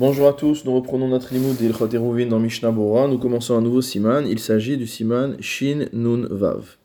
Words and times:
Bonjour 0.00 0.28
à 0.28 0.32
tous, 0.32 0.64
nous 0.64 0.74
reprenons 0.74 1.08
notre 1.08 1.34
limoud 1.34 1.58
d'Ilchot 1.58 1.94
Eruvin 1.94 2.24
dans 2.24 2.38
Mishnah 2.38 2.70
Bora. 2.70 3.06
Nous 3.06 3.18
commençons 3.18 3.58
un 3.58 3.60
nouveau 3.60 3.82
siman. 3.82 4.26
Il 4.26 4.38
s'agit 4.38 4.78
du 4.78 4.86
siman 4.86 5.36
Shin 5.40 5.88
Nun 5.92 6.26
Vav. 6.30 6.78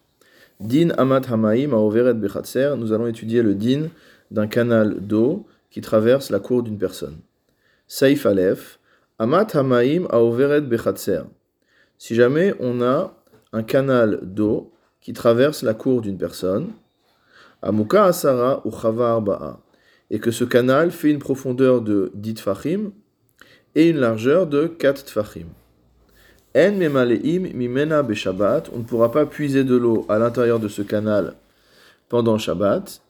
Din 0.59 0.89
Amat 0.97 1.21
Hamaim 1.31 1.71
Aoveret 1.71 2.15
Bechatser. 2.15 2.73
Nous 2.77 2.91
allons 2.91 3.07
étudier 3.07 3.41
le 3.41 3.55
din 3.55 3.87
d'un 4.31 4.47
canal 4.47 4.99
d'eau 4.99 5.45
qui 5.71 5.79
traverse 5.79 6.29
la 6.29 6.39
cour 6.39 6.61
d'une 6.61 6.77
personne. 6.77 7.19
Saif 7.87 8.25
Aleph. 8.25 8.81
Amat 9.17 9.47
Hamaim 9.53 10.07
Aoveret 10.09 10.59
Bechatser. 10.59 11.21
Si 11.97 12.15
jamais 12.15 12.53
on 12.59 12.81
a 12.81 13.15
un 13.53 13.63
canal 13.63 14.19
d'eau 14.23 14.73
qui 14.99 15.13
traverse 15.13 15.63
la 15.63 15.73
cour 15.73 16.01
d'une 16.01 16.17
personne, 16.17 16.73
Amuka 17.61 18.07
Asara 18.07 18.61
ou 18.65 18.71
Chava 18.73 19.11
Arba'a, 19.11 19.61
et 20.09 20.19
que 20.19 20.31
ce 20.31 20.43
canal 20.43 20.91
fait 20.91 21.11
une 21.11 21.19
profondeur 21.19 21.81
de 21.81 22.11
10 22.13 22.41
fachim 22.41 22.91
et 23.75 23.89
une 23.89 23.97
largeur 23.97 24.47
de 24.47 24.67
4 24.67 25.05
tfachim. 25.05 25.47
En 26.55 26.71
memaleim 26.71 27.51
mimena 27.53 28.01
on 28.01 28.77
ne 28.79 28.83
pourra 28.83 29.11
pas 29.11 29.25
puiser 29.25 29.65
de 29.65 29.75
l'eau 29.75 30.05
à 30.07 30.17
l'intérieur 30.17 30.59
de 30.59 30.69
ce 30.69 30.81
canal 30.81 31.35
pendant 32.07 32.37
Shabbat. 32.37 33.01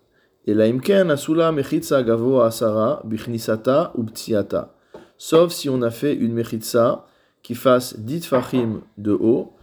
Et 0.48 0.54
la 0.54 0.66
imken 0.66 1.12
asula 1.12 1.52
mechitza 1.52 2.04
gavo 2.04 2.42
asara 2.42 3.02
bichnisata. 3.04 3.94
Sauf 5.18 5.52
si 5.54 5.70
on 5.70 5.82
a 5.84 5.92
fait 5.92 6.16
une 6.16 6.34
mechitza 6.34 7.06
qui 7.44 7.56
fasse 7.56 8.00
10 8.00 8.22
tfachim 8.22 8.82
de 8.98 9.12
haut 9.12 9.54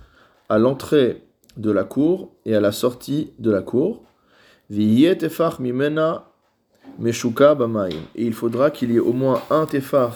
à 0.48 0.58
l'entrée 0.58 1.22
de 1.56 1.70
la 1.70 1.84
cour 1.84 2.30
et 2.46 2.54
à 2.54 2.60
la 2.60 2.72
sortie 2.72 3.32
de 3.38 3.50
la 3.50 3.62
cour. 3.62 4.04
Et 4.70 5.04
il 8.14 8.32
faudra 8.32 8.70
qu'il 8.70 8.92
y 8.92 8.96
ait 8.96 9.00
au 9.00 9.12
moins 9.12 9.42
un 9.50 9.66
tefach 9.66 10.14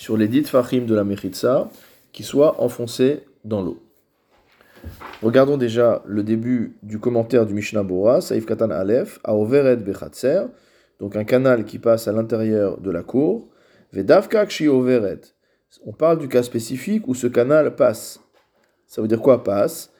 sur 0.00 0.16
les 0.16 0.28
dix 0.28 0.44
fachim 0.44 0.86
de 0.86 0.94
la 0.94 1.04
Mechitsa 1.04 1.68
qui 2.10 2.22
soit 2.22 2.58
enfoncé 2.62 3.26
dans 3.44 3.60
l'eau. 3.60 3.82
Regardons 5.22 5.58
déjà 5.58 6.02
le 6.06 6.22
début 6.22 6.78
du 6.82 6.98
commentaire 6.98 7.44
du 7.44 7.52
Mishnah 7.52 7.82
Bora, 7.82 8.22
Saif 8.22 8.46
Katan 8.46 8.70
Aleph, 8.70 9.20
Aoveret 9.24 9.76
Bechatser, 9.76 10.44
donc 11.00 11.16
un 11.16 11.24
canal 11.24 11.66
qui 11.66 11.78
passe 11.78 12.08
à 12.08 12.12
l'intérieur 12.12 12.80
de 12.80 12.90
la 12.90 13.02
cour, 13.02 13.48
Vedavka 13.92 14.46
Overet. 14.68 15.20
On 15.84 15.92
parle 15.92 16.18
du 16.18 16.28
cas 16.28 16.44
spécifique 16.44 17.06
où 17.06 17.14
ce 17.14 17.26
canal 17.26 17.76
passe. 17.76 18.20
Ça 18.86 19.02
veut 19.02 19.08
dire 19.08 19.20
quoi 19.20 19.44
passe? 19.44 19.92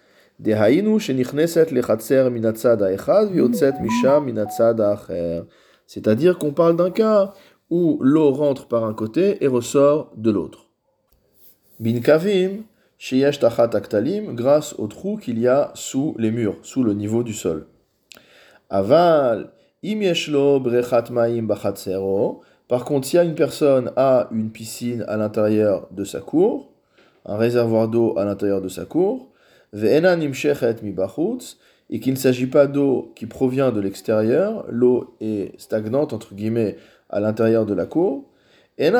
C'est-à-dire 5.91 6.38
qu'on 6.38 6.53
parle 6.53 6.77
d'un 6.77 6.91
cas 6.91 7.34
où 7.70 7.98
l'eau 8.02 8.32
rentre 8.32 8.66
par 8.66 8.84
un 8.84 8.94
côté 8.94 9.42
et 9.42 9.46
ressort 9.46 10.12
de 10.16 10.30
l'autre. 10.30 10.66
Bin 11.78 12.00
kavim, 12.00 12.64
aktalim, 13.72 14.34
grâce 14.34 14.74
au 14.78 14.86
trou 14.86 15.16
qu'il 15.16 15.38
y 15.38 15.48
a 15.48 15.70
sous 15.74 16.14
les 16.18 16.30
murs, 16.30 16.58
sous 16.62 16.82
le 16.82 16.92
niveau 16.92 17.22
du 17.22 17.32
sol. 17.32 17.66
Aval, 18.68 19.52
im 19.84 20.00
brechat 20.60 21.04
maim 21.10 21.46
Par 22.68 22.84
contre, 22.84 23.06
si 23.06 23.16
une 23.16 23.34
personne 23.34 23.92
a 23.96 24.28
une 24.32 24.50
piscine 24.50 25.04
à 25.08 25.16
l'intérieur 25.16 25.88
de 25.92 26.04
sa 26.04 26.20
cour, 26.20 26.72
un 27.24 27.36
réservoir 27.36 27.88
d'eau 27.88 28.18
à 28.18 28.24
l'intérieur 28.24 28.60
de 28.60 28.68
sa 28.68 28.84
cour, 28.84 29.30
et 31.91 32.00
qu'il 32.00 32.12
ne 32.12 32.18
s'agit 32.18 32.46
pas 32.46 32.66
d'eau 32.66 33.12
qui 33.14 33.26
provient 33.26 33.72
de 33.72 33.80
l'extérieur, 33.80 34.64
l'eau 34.68 35.16
est 35.20 35.58
stagnante 35.60 36.12
entre 36.12 36.34
guillemets 36.34 36.76
à 37.11 37.20
l'intérieur 37.20 37.66
de 37.66 37.75
la 37.75 37.86
cour. 37.86 38.25
Elle 38.78 38.92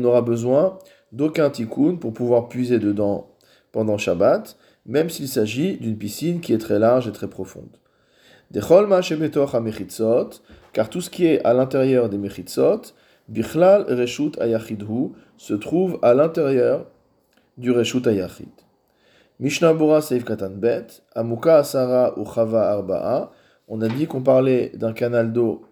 n'aura 0.00 0.22
besoin 0.22 0.78
d'aucun 1.12 1.50
tikkun 1.50 1.96
pour 1.96 2.12
pouvoir 2.12 2.48
puiser 2.48 2.78
dedans 2.78 3.30
pendant 3.72 3.98
Shabbat, 3.98 4.56
même 4.86 5.10
s'il 5.10 5.28
s'agit 5.28 5.76
d'une 5.76 5.98
piscine 5.98 6.40
qui 6.40 6.52
est 6.52 6.58
très 6.58 6.78
large 6.78 7.08
et 7.08 7.12
très 7.12 7.28
profonde. 7.28 7.76
car 10.72 10.90
tout 10.90 11.00
ce 11.00 11.10
qui 11.10 11.26
est 11.26 11.44
à 11.44 11.52
l'intérieur 11.52 12.08
des 12.08 12.18
mechitzot, 12.18 12.82
bichlal 13.28 13.82
reshut 13.88 14.38
ayachidhu, 14.40 15.10
se 15.36 15.54
trouve 15.54 15.98
à 16.02 16.14
l'intérieur 16.14 16.86
du 17.56 17.70
reshut 17.70 18.06
ayachid. 18.06 18.48
Mishnah 19.38 19.72
Bora 19.72 20.02
Seif 20.02 20.24
Katan 20.24 20.50
Bet, 20.50 20.86
Amuka 21.14 21.58
Asara 21.58 22.18
ou 22.18 22.26
Chava 22.26 22.70
Arba'a, 22.70 23.30
on 23.70 23.80
a 23.80 23.88
dit 23.88 24.06
qu'on 24.06 24.20
parlait 24.20 24.72
d'un 24.74 24.92
canal 24.92 25.32
d'eau 25.32 25.62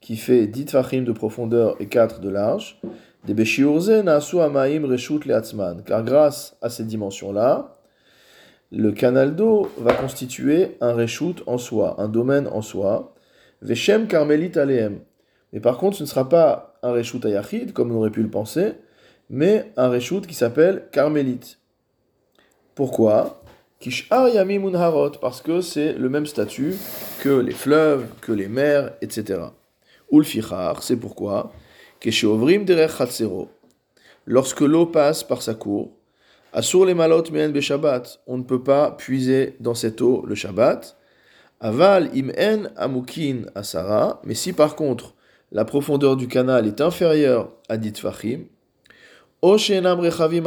qui 0.00 0.16
fait 0.16 0.46
10 0.46 0.66
tfachim 0.66 1.02
de 1.02 1.10
profondeur 1.10 1.74
et 1.80 1.86
4 1.86 2.20
de 2.20 2.28
large. 2.28 2.80
Car 5.84 6.04
grâce 6.04 6.56
à 6.62 6.70
ces 6.70 6.84
dimensions-là, 6.84 7.76
le 8.70 8.92
canal 8.92 9.34
d'eau 9.34 9.68
va 9.78 9.92
constituer 9.94 10.76
un 10.80 10.92
reshut 10.92 11.42
en 11.46 11.58
soi, 11.58 11.96
un 11.98 12.08
domaine 12.08 12.46
en 12.46 12.62
soi. 12.62 13.14
Veshem 13.60 14.06
karmelit 14.06 14.56
aleem. 14.56 15.00
Mais 15.52 15.58
par 15.58 15.78
contre, 15.78 15.96
ce 15.96 16.04
ne 16.04 16.08
sera 16.08 16.28
pas 16.28 16.78
un 16.84 16.92
reshut 16.92 17.24
ayachid, 17.24 17.72
comme 17.72 17.90
on 17.90 17.96
aurait 17.96 18.10
pu 18.10 18.22
le 18.22 18.30
penser, 18.30 18.74
mais 19.30 19.72
un 19.76 19.88
reshut 19.88 20.20
qui 20.20 20.34
s'appelle 20.34 20.84
karmelit. 20.92 21.56
Pourquoi? 22.76 23.42
Kishar 23.80 24.28
Yamim 24.28 24.70
parce 25.20 25.42
que 25.42 25.60
c'est 25.60 25.92
le 25.92 26.08
même 26.08 26.26
statut 26.26 26.74
que 27.20 27.28
les 27.28 27.52
fleuves, 27.52 28.06
que 28.20 28.32
les 28.32 28.48
mers, 28.48 28.92
etc. 29.02 29.40
Ulfichar, 30.10 30.82
c'est 30.82 30.96
pourquoi? 30.96 31.52
Keshovrim 32.00 32.64
derech 32.64 32.92
Lorsque 34.26 34.60
l'eau 34.60 34.86
passe 34.86 35.22
par 35.22 35.42
sa 35.42 35.54
cour, 35.54 35.92
Asur 36.52 36.86
les 36.86 36.94
malot 36.94 37.22
meen 37.32 37.60
Shabbat, 37.60 38.20
on 38.26 38.38
ne 38.38 38.42
peut 38.42 38.62
pas 38.62 38.92
puiser 38.92 39.56
dans 39.60 39.74
cette 39.74 40.00
eau 40.00 40.24
le 40.26 40.34
Shabbat. 40.34 40.96
Aval 41.60 42.10
im 42.14 42.30
en 42.30 42.64
amukin 42.76 43.42
asara, 43.54 44.22
mais 44.24 44.34
si 44.34 44.54
par 44.54 44.74
contre 44.74 45.14
la 45.52 45.66
profondeur 45.66 46.16
du 46.16 46.28
canal 46.28 46.66
est 46.66 46.80
inférieure 46.80 47.52
à 47.68 47.76
dit 47.76 47.92
fachim, 47.94 48.44
o 49.42 49.52
rechavim 49.52 50.46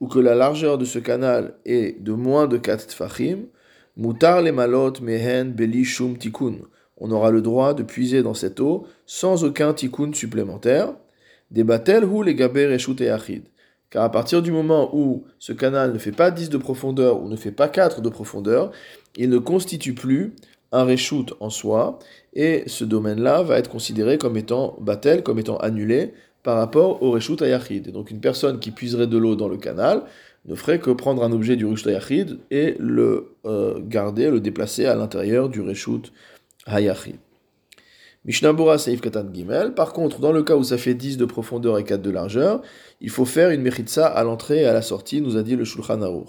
ou 0.00 0.08
que 0.08 0.18
la 0.18 0.34
largeur 0.34 0.78
de 0.78 0.84
ce 0.84 0.98
canal 0.98 1.54
est 1.64 2.02
de 2.02 2.12
moins 2.12 2.46
de 2.46 2.58
4 2.58 2.88
tfachim, 2.88 3.46
mutar 3.96 4.42
le 4.42 4.52
malot 4.52 4.92
mehen 5.00 5.52
beli 5.52 5.84
shum 5.84 6.16
tikkun. 6.16 6.58
On 6.98 7.10
aura 7.10 7.30
le 7.30 7.42
droit 7.42 7.74
de 7.74 7.82
puiser 7.82 8.22
dans 8.22 8.34
cette 8.34 8.60
eau 8.60 8.86
sans 9.06 9.44
aucun 9.44 9.72
tikkun 9.72 10.12
supplémentaire. 10.12 10.94
Debatel 11.50 12.04
hu 12.04 12.24
le 12.24 12.32
gaber 12.32 12.76
et 13.00 13.08
achid. 13.10 13.44
Car 13.90 14.02
à 14.02 14.10
partir 14.10 14.42
du 14.42 14.50
moment 14.50 14.90
où 14.94 15.24
ce 15.38 15.52
canal 15.52 15.92
ne 15.92 15.98
fait 15.98 16.12
pas 16.12 16.30
10 16.30 16.50
de 16.50 16.58
profondeur 16.58 17.22
ou 17.22 17.28
ne 17.28 17.36
fait 17.36 17.52
pas 17.52 17.68
4 17.68 18.00
de 18.00 18.08
profondeur, 18.08 18.72
il 19.16 19.30
ne 19.30 19.38
constitue 19.38 19.94
plus 19.94 20.34
un 20.72 20.84
reshoot 20.84 21.34
en 21.40 21.48
soi, 21.50 21.98
et 22.34 22.64
ce 22.66 22.84
domaine-là 22.84 23.42
va 23.42 23.58
être 23.58 23.70
considéré 23.70 24.18
comme 24.18 24.36
étant 24.36 24.76
batel, 24.80 25.22
comme 25.22 25.38
étant 25.38 25.56
annulé, 25.58 26.12
par 26.46 26.58
rapport 26.58 27.02
au 27.02 27.10
Reshut 27.10 27.42
Ayachid. 27.42 27.90
Donc 27.90 28.12
une 28.12 28.20
personne 28.20 28.60
qui 28.60 28.70
puiserait 28.70 29.08
de 29.08 29.18
l'eau 29.18 29.34
dans 29.34 29.48
le 29.48 29.56
canal 29.56 30.02
ne 30.44 30.54
ferait 30.54 30.78
que 30.78 30.92
prendre 30.92 31.24
un 31.24 31.32
objet 31.32 31.56
du 31.56 31.66
Reshut 31.66 31.88
Ayachid 31.88 32.38
et 32.52 32.76
le 32.78 33.32
euh, 33.46 33.80
garder, 33.80 34.30
le 34.30 34.38
déplacer 34.38 34.86
à 34.86 34.94
l'intérieur 34.94 35.48
du 35.48 35.60
Reshut 35.60 36.12
Hayachid. 36.66 37.16
Mishnabura 38.24 38.78
Seif 38.78 39.00
Katan 39.00 39.26
Gimel. 39.34 39.74
Par 39.74 39.92
contre, 39.92 40.20
dans 40.20 40.30
le 40.30 40.44
cas 40.44 40.54
où 40.54 40.62
ça 40.62 40.78
fait 40.78 40.94
10 40.94 41.16
de 41.16 41.24
profondeur 41.24 41.80
et 41.80 41.84
4 41.84 42.00
de 42.00 42.10
largeur, 42.10 42.62
il 43.00 43.10
faut 43.10 43.24
faire 43.24 43.50
une 43.50 43.62
mechitza 43.62 44.06
à 44.06 44.22
l'entrée 44.22 44.60
et 44.60 44.66
à 44.66 44.72
la 44.72 44.82
sortie, 44.82 45.20
nous 45.20 45.36
a 45.36 45.42
dit 45.42 45.56
le 45.56 45.64
Shulchan 45.64 46.00
Aruch. 46.00 46.28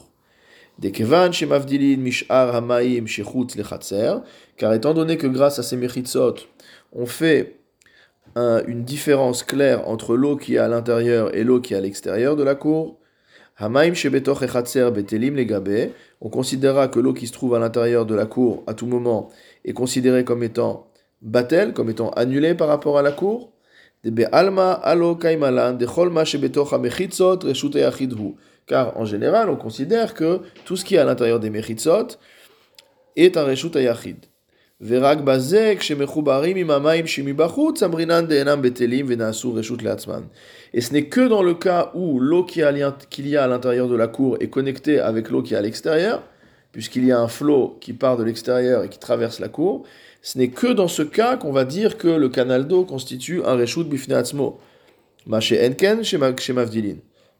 Dekevan 0.79 1.31
shemavdilin 1.31 1.97
mishar 1.97 2.55
hamaim 2.55 3.05
shechutz 3.05 3.55
lechatzer, 3.55 4.15
car 4.57 4.73
étant 4.73 4.95
donné 4.95 5.17
que 5.17 5.27
grâce 5.27 5.59
à 5.59 5.63
ces 5.63 5.77
mechitzot, 5.77 6.37
on 6.91 7.05
fait 7.05 7.57
une 8.67 8.83
différence 8.83 9.43
claire 9.43 9.87
entre 9.87 10.15
l'eau 10.15 10.37
qui 10.37 10.55
est 10.55 10.59
à 10.59 10.67
l'intérieur 10.67 11.35
et 11.35 11.43
l'eau 11.43 11.59
qui 11.59 11.73
est 11.73 11.77
à 11.77 11.81
l'extérieur 11.81 12.35
de 12.35 12.43
la 12.43 12.55
cour. 12.55 12.99
On 13.59 13.71
considérera 16.29 16.87
que 16.87 16.99
l'eau 16.99 17.13
qui 17.13 17.27
se 17.27 17.31
trouve 17.31 17.55
à 17.55 17.59
l'intérieur 17.59 18.05
de 18.05 18.13
la 18.13 18.25
cour 18.25 18.63
à 18.67 18.75
tout 18.75 18.85
moment 18.85 19.29
est 19.65 19.73
considérée 19.73 20.23
comme 20.23 20.43
étant 20.43 20.91
batel, 21.21 21.73
comme 21.73 21.89
étant 21.89 22.11
annulée 22.11 22.53
par 22.53 22.67
rapport 22.67 22.99
à 22.99 23.01
la 23.01 23.11
cour. 23.11 23.51
Car 28.67 28.97
en 28.97 29.05
général, 29.05 29.49
on 29.49 29.55
considère 29.55 30.13
que 30.13 30.41
tout 30.65 30.75
ce 30.75 30.85
qui 30.85 30.95
est 30.95 30.99
à 30.99 31.05
l'intérieur 31.05 31.39
des 31.39 31.49
mechitzot 31.49 32.19
est 33.15 33.37
un 33.37 33.43
reshut 33.43 33.75
ayachid. 33.75 34.17
Et 34.79 34.85
ce 40.81 40.93
n'est 40.93 41.05
que 41.05 41.27
dans 41.27 41.41
le 41.41 41.53
cas 41.55 41.91
où 41.95 42.19
l'eau 42.19 42.43
qu'il 42.43 42.61
y 42.61 42.63
a 43.35 43.43
à 43.43 43.47
l'intérieur 43.47 43.87
de 43.87 43.95
la 43.95 44.07
cour 44.07 44.37
est 44.39 44.49
connectée 44.49 44.99
avec 44.99 45.31
l'eau 45.31 45.41
qui 45.41 45.55
est 45.55 45.57
à 45.57 45.61
l'extérieur, 45.61 46.21
puisqu'il 46.71 47.05
y 47.05 47.11
a 47.11 47.19
un 47.19 47.27
flot 47.27 47.79
qui 47.81 47.93
part 47.93 48.17
de 48.17 48.23
l'extérieur 48.23 48.83
et 48.83 48.89
qui 48.89 48.99
traverse 48.99 49.39
la 49.39 49.47
cour, 49.47 49.83
ce 50.21 50.37
n'est 50.37 50.49
que 50.49 50.67
dans 50.67 50.87
ce 50.87 51.01
cas 51.01 51.37
qu'on 51.37 51.51
va 51.51 51.65
dire 51.65 51.97
que 51.97 52.09
le 52.09 52.29
canal 52.29 52.67
d'eau 52.67 52.85
constitue 52.85 53.41
un 53.45 53.55
reshut 53.55 53.85
bifneatzmo. 53.85 54.59
Maché 55.25 55.67
enken 55.67 56.03
chez. 56.03 56.19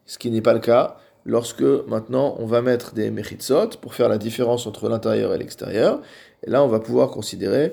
Ce 0.06 0.18
qui 0.18 0.30
n'est 0.32 0.42
pas 0.42 0.54
le 0.54 0.60
cas 0.60 0.96
lorsque 1.24 1.62
maintenant 1.62 2.36
on 2.38 2.46
va 2.46 2.62
mettre 2.62 2.94
des 2.94 3.10
mechitsot 3.10 3.78
pour 3.80 3.94
faire 3.94 4.08
la 4.08 4.18
différence 4.18 4.66
entre 4.66 4.88
l'intérieur 4.88 5.34
et 5.34 5.38
l'extérieur. 5.38 6.00
Et 6.46 6.50
là, 6.50 6.62
on 6.62 6.68
va 6.68 6.80
pouvoir 6.80 7.10
considérer 7.10 7.72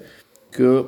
que 0.52 0.86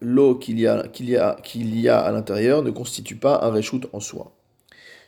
l'eau 0.00 0.36
qu'il 0.36 0.60
y 0.60 0.66
a, 0.66 1.98
à 1.98 2.12
l'intérieur 2.12 2.62
ne 2.62 2.70
constitue 2.70 3.16
pas 3.16 3.40
un 3.42 3.50
reshut 3.50 3.86
en 3.92 4.00
soi. 4.00 4.32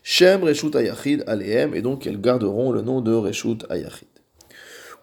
Shem 0.02 0.42
reshut 0.42 0.74
ayachid 0.74 1.24
aleem, 1.26 1.74
et 1.74 1.82
donc 1.82 2.06
elles 2.06 2.20
garderont 2.20 2.72
le 2.72 2.82
nom 2.82 3.00
de 3.00 3.12
reshut 3.12 3.64
ayachid. 3.70 4.08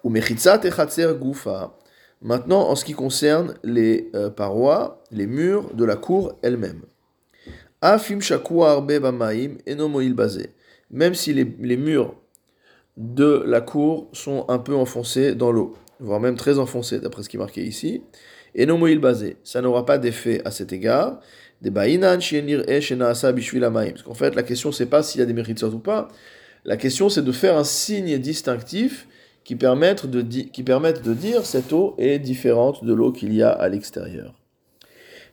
Ou 0.04 0.10
mechitzat 0.10 0.62
echatzer 0.64 1.14
gufa. 1.20 1.78
Maintenant, 2.22 2.70
en 2.70 2.76
ce 2.76 2.86
qui 2.86 2.94
concerne 2.94 3.56
les 3.64 4.10
euh, 4.16 4.30
parois, 4.30 5.04
les 5.12 5.28
murs 5.28 5.74
de 5.74 5.84
la 5.86 5.96
cour 5.96 6.34
elle-même. 6.42 6.82
Afim 7.82 8.20
arbe 8.62 9.00
bamaim 9.00 9.58
enomoil 9.68 10.14
basé. 10.14 10.55
Même 10.92 11.14
si 11.14 11.34
les, 11.34 11.78
murs 11.78 12.16
de 12.98 13.44
la 13.46 13.62
cour 13.62 14.10
sont 14.14 14.46
un 14.48 14.60
peu 14.60 14.76
enfoncés 14.76 15.36
dans 15.36 15.52
l'eau, 15.52 15.76
voire 16.00 16.20
même 16.20 16.36
très 16.36 16.60
enfoncés, 16.60 17.00
d'après 17.00 17.24
ce 17.24 17.30
qui 17.30 17.38
est 17.38 17.40
marqué 17.40 17.64
ici. 17.64 18.04
Et 18.54 18.66
non 18.66 18.80
basé, 18.80 19.38
ça 19.44 19.62
n'aura 19.62 19.86
pas 19.86 19.98
d'effet 19.98 20.42
à 20.46 20.52
cet 20.52 20.72
égard. 20.72 21.20
Des 21.62 21.70
ba'inan 21.70 22.20
Parce 22.20 24.04
qu'en 24.04 24.14
fait, 24.14 24.36
la 24.36 24.44
question, 24.44 24.72
c'est 24.72 24.86
pas 24.86 25.04
s'il 25.04 25.20
y 25.20 25.24
a 25.24 25.26
des 25.26 25.34
mérites 25.34 25.64
ou 25.64 25.80
pas. 25.80 26.08
La 26.64 26.78
question, 26.78 27.10
c'est 27.10 27.24
de 27.24 27.32
faire 27.32 27.58
un 27.58 27.64
signe 27.64 28.18
distinctif 28.18 29.08
qui 29.44 29.56
permette 29.56 30.06
de, 30.06 30.22
qui 30.22 30.64
permette 30.64 31.04
de 31.04 31.14
dire 31.14 31.46
cette 31.46 31.72
eau 31.72 31.96
est 31.98 32.20
différente 32.20 32.84
de 32.84 32.94
l'eau 32.94 33.12
qu'il 33.12 33.34
y 33.34 33.44
a 33.44 33.50
à 33.50 33.70
l'extérieur. 33.70 34.34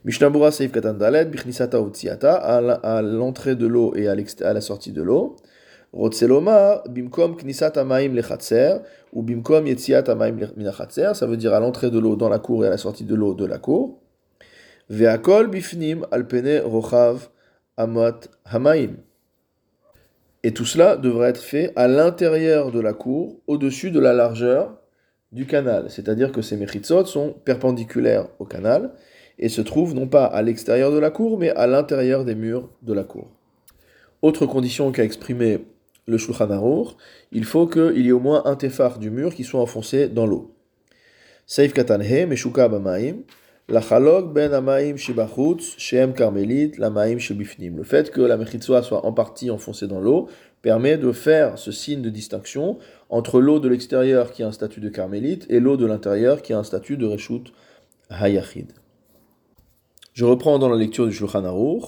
Mishnabura 0.05 0.51
Seif 0.51 0.73
Katan 0.73 0.95
Dalet, 0.95 1.27
Bichnisata 1.27 1.79
à 2.35 3.03
l'entrée 3.03 3.55
de 3.55 3.67
l'eau 3.69 3.95
et 3.95 4.09
à 4.09 4.53
la 4.53 4.61
sortie 4.61 4.91
de 4.91 5.01
l'eau. 5.01 5.37
Rotseloma, 5.93 6.83
bimkom 6.89 7.37
knisat 7.37 7.77
amaim 7.77 8.15
lechatzer, 8.15 8.81
ou 9.13 9.23
bimkom 9.23 9.67
yetziat 9.67 10.09
amaim 10.09 10.41
minachatzer, 10.57 11.15
ça 11.15 11.27
veut 11.27 11.37
dire 11.37 11.53
à 11.53 11.61
l'entrée 11.61 11.91
de 11.91 11.99
l'eau 12.01 12.17
dans 12.17 12.31
la 12.31 12.39
cour 12.39 12.65
et 12.65 12.67
à 12.67 12.71
la 12.71 12.79
sortie 12.79 13.05
de 13.05 13.15
l'eau 13.15 13.35
de 13.35 13.45
la 13.45 13.59
cour. 13.59 14.01
Veakol 14.89 15.49
bifnim 15.49 16.07
alpene 16.11 16.61
rochav 16.65 17.29
amot 17.77 18.27
hamaim. 18.47 18.97
Et 20.43 20.53
tout 20.53 20.65
cela 20.65 20.97
devrait 20.97 21.29
être 21.29 21.43
fait 21.43 21.73
à 21.77 21.87
l'intérieur 21.87 22.73
de 22.73 22.81
la 22.81 22.95
cour, 22.95 23.37
au-dessus 23.47 23.93
de 23.93 24.01
la 24.01 24.15
largeur 24.15 24.81
du 25.31 25.47
canal. 25.47 25.91
C'est-à-dire 25.91 26.33
que 26.33 26.43
ces 26.43 26.57
mechitzot 26.57 27.05
sont 27.05 27.35
perpendiculaires 27.45 28.27
au 28.41 28.47
canal 28.47 28.93
et 29.39 29.49
se 29.49 29.61
trouvent 29.61 29.95
non 29.95 30.07
pas 30.07 30.25
à 30.25 30.43
l'extérieur 30.43 30.93
de 30.93 30.99
la 30.99 31.11
cour, 31.11 31.39
mais 31.39 31.51
à 31.51 31.67
l'intérieur 31.67 32.25
des 32.25 32.35
murs 32.35 32.69
de 32.83 32.93
la 32.93 33.05
cour. 33.05 33.29
Autre 34.23 34.47
condition 34.47 34.93
qu'a 34.93 35.05
exprimé 35.05 35.65
le 36.07 36.19
Shulchan 36.19 36.51
Aruch, 36.51 36.97
il 37.31 37.45
faut 37.45 37.67
qu'il 37.67 38.05
y 38.05 38.09
ait 38.09 38.13
au 38.13 38.21
moins 38.21 38.43
un 38.45 38.57
tefar 38.57 38.99
du 38.99 39.11
mur 39.11 39.35
qui 39.35 39.45
soit 39.45 39.61
enfoncé 39.61 40.09
dans 40.09 40.27
l'eau. 40.27 40.55
Seif 41.47 41.73
katanhe, 41.73 42.27
meshuka 42.27 42.69
bamaim, 42.69 43.23
la 43.69 43.81
chalog 43.81 44.33
ben 44.33 44.53
amaim 44.53 44.97
shibachutz, 44.97 45.75
shem 45.79 46.15
karmelit, 46.15 46.73
la. 46.79 46.91
Le 46.91 47.83
fait 47.85 48.11
que 48.11 48.21
la 48.21 48.37
mechitzoa 48.37 48.83
soit 48.83 49.07
en 49.07 49.13
partie 49.13 49.51
enfoncée 49.51 49.87
dans 49.87 50.01
l'eau 50.01 50.29
permet 50.63 50.99
de 50.99 51.11
faire 51.13 51.59
ce 51.59 51.73
signe 51.73 52.03
de 52.03 52.11
distinction 52.11 52.79
entre 53.09 53.41
l'eau 53.41 53.61
de 53.61 53.69
l'extérieur 53.69 54.33
qui 54.33 54.43
a 54.43 54.49
un 54.49 54.53
statut 54.53 54.81
de 54.81 54.89
carmélite 54.89 55.47
et 55.49 55.59
l'eau 55.61 55.77
de 55.77 55.87
l'intérieur 55.87 56.43
qui 56.43 56.53
a 56.53 56.59
un 56.59 56.65
statut 56.65 56.97
de 56.97 57.07
reshut 57.07 57.53
hayachid. 58.11 58.73
Je 60.13 60.27
reprends 60.27 60.59
dans 60.59 60.69
la 60.69 60.77
lecture 60.77 61.07
du 61.07 61.13
Shulchan 61.15 61.47
Aruch. 61.47 61.85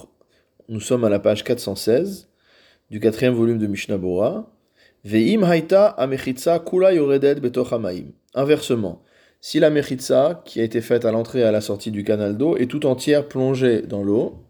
Nous 0.67 0.79
sommes 0.79 1.03
à 1.03 1.09
la 1.09 1.19
page 1.19 1.43
416 1.43 2.27
du 2.89 2.99
quatrième 2.99 3.35
volume 3.35 3.59
de 3.59 3.67
Mishnah 3.67 3.97
Bora. 3.97 4.51
Ve'im 5.03 5.43
haita 5.43 5.95
kula 6.65 6.91
betoch 7.35 7.71
Inversement, 8.33 9.03
si 9.41 9.59
la 9.59 9.69
qui 10.43 10.59
a 10.59 10.63
été 10.63 10.81
faite 10.81 11.05
à 11.05 11.11
l'entrée 11.11 11.41
et 11.41 11.43
à 11.43 11.51
la 11.51 11.61
sortie 11.61 11.91
du 11.91 12.03
canal 12.03 12.35
d'eau, 12.35 12.57
est 12.57 12.65
tout 12.65 12.87
entière 12.87 13.27
plongée 13.27 13.83
dans 13.83 14.01
l'eau, 14.01 14.43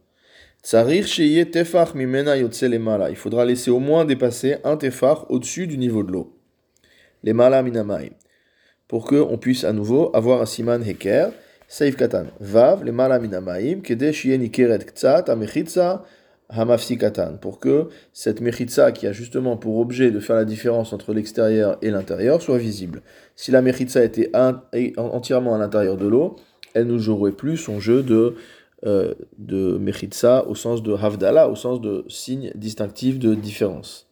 tsarir 0.63 1.05
sheye 1.05 1.51
tefach 1.51 1.95
mimena. 1.95 2.37
Il 2.37 3.15
faudra 3.17 3.43
laisser 3.43 3.71
au 3.71 3.79
moins 3.79 4.05
dépasser 4.05 4.55
un 4.63 4.77
tefach 4.77 5.25
au-dessus 5.27 5.67
du 5.67 5.77
niveau 5.77 6.03
de 6.03 6.13
l'eau. 6.13 6.39
Lemala 7.25 7.61
minamaim. 7.61 8.11
Pour 8.87 9.03
qu'on 9.05 9.37
puisse 9.37 9.65
à 9.65 9.73
nouveau 9.73 10.11
avoir 10.13 10.41
un 10.41 10.45
siman 10.45 10.81
heker. 10.81 11.33
Saif 11.67 11.95
katan. 11.95 12.27
Vav, 12.39 12.83
lemala 12.83 13.19
minamaim, 13.19 13.81
kede 13.81 14.13
sheye 14.13 14.37
nikeret 14.37 14.85
ktsat 14.85 15.29
amechitza 15.29 16.05
Hamafsikatan, 16.49 17.37
pour 17.41 17.59
que 17.59 17.89
cette 18.13 18.39
mechitza 18.39 18.91
qui 18.91 19.07
a 19.07 19.11
justement 19.11 19.57
pour 19.57 19.79
objet 19.79 20.11
de 20.11 20.19
faire 20.19 20.35
la 20.35 20.45
différence 20.45 20.93
entre 20.93 21.11
l'extérieur 21.11 21.77
et 21.81 21.89
l'intérieur 21.89 22.39
soit 22.39 22.59
visible. 22.59 23.01
Si 23.35 23.49
la 23.49 23.63
mechitza 23.63 24.03
était 24.03 24.29
entièrement 24.97 25.55
à 25.55 25.57
l'intérieur 25.57 25.97
de 25.97 26.05
l'eau, 26.07 26.35
elle 26.75 26.85
ne 26.85 26.99
jouerait 26.99 27.31
plus 27.31 27.57
son 27.57 27.79
jeu 27.79 28.03
de, 28.03 28.35
euh, 28.85 29.15
de 29.39 29.79
mechitza 29.79 30.45
au 30.45 30.53
sens 30.53 30.83
de 30.83 30.93
havdala, 30.93 31.49
au 31.49 31.55
sens 31.55 31.81
de 31.81 32.05
signe 32.09 32.51
distinctif 32.53 33.17
de 33.17 33.33
différence. 33.33 34.07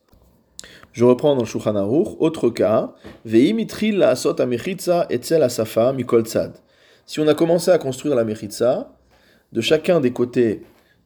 Je 0.91 1.05
reprends 1.05 1.35
dans 1.35 1.45
Shulchan 1.45 1.75
autre 2.19 2.49
cas, 2.49 2.93
veimitril 3.25 3.97
la 3.97 4.09
asot 4.09 4.43
mechitza 4.47 5.05
etzel 5.11 5.43
asafa 5.43 5.93
mikol 5.93 6.23
tzad. 6.23 6.53
Si 7.05 7.19
on 7.19 7.27
a 7.27 7.33
commencé 7.33 7.69
à 7.69 7.77
construire 7.77 8.15
la 8.15 8.23
mechitza, 8.23 8.95
de 9.51 9.61
chacun 9.61 9.99
des 9.99 10.11
côtés 10.11 10.61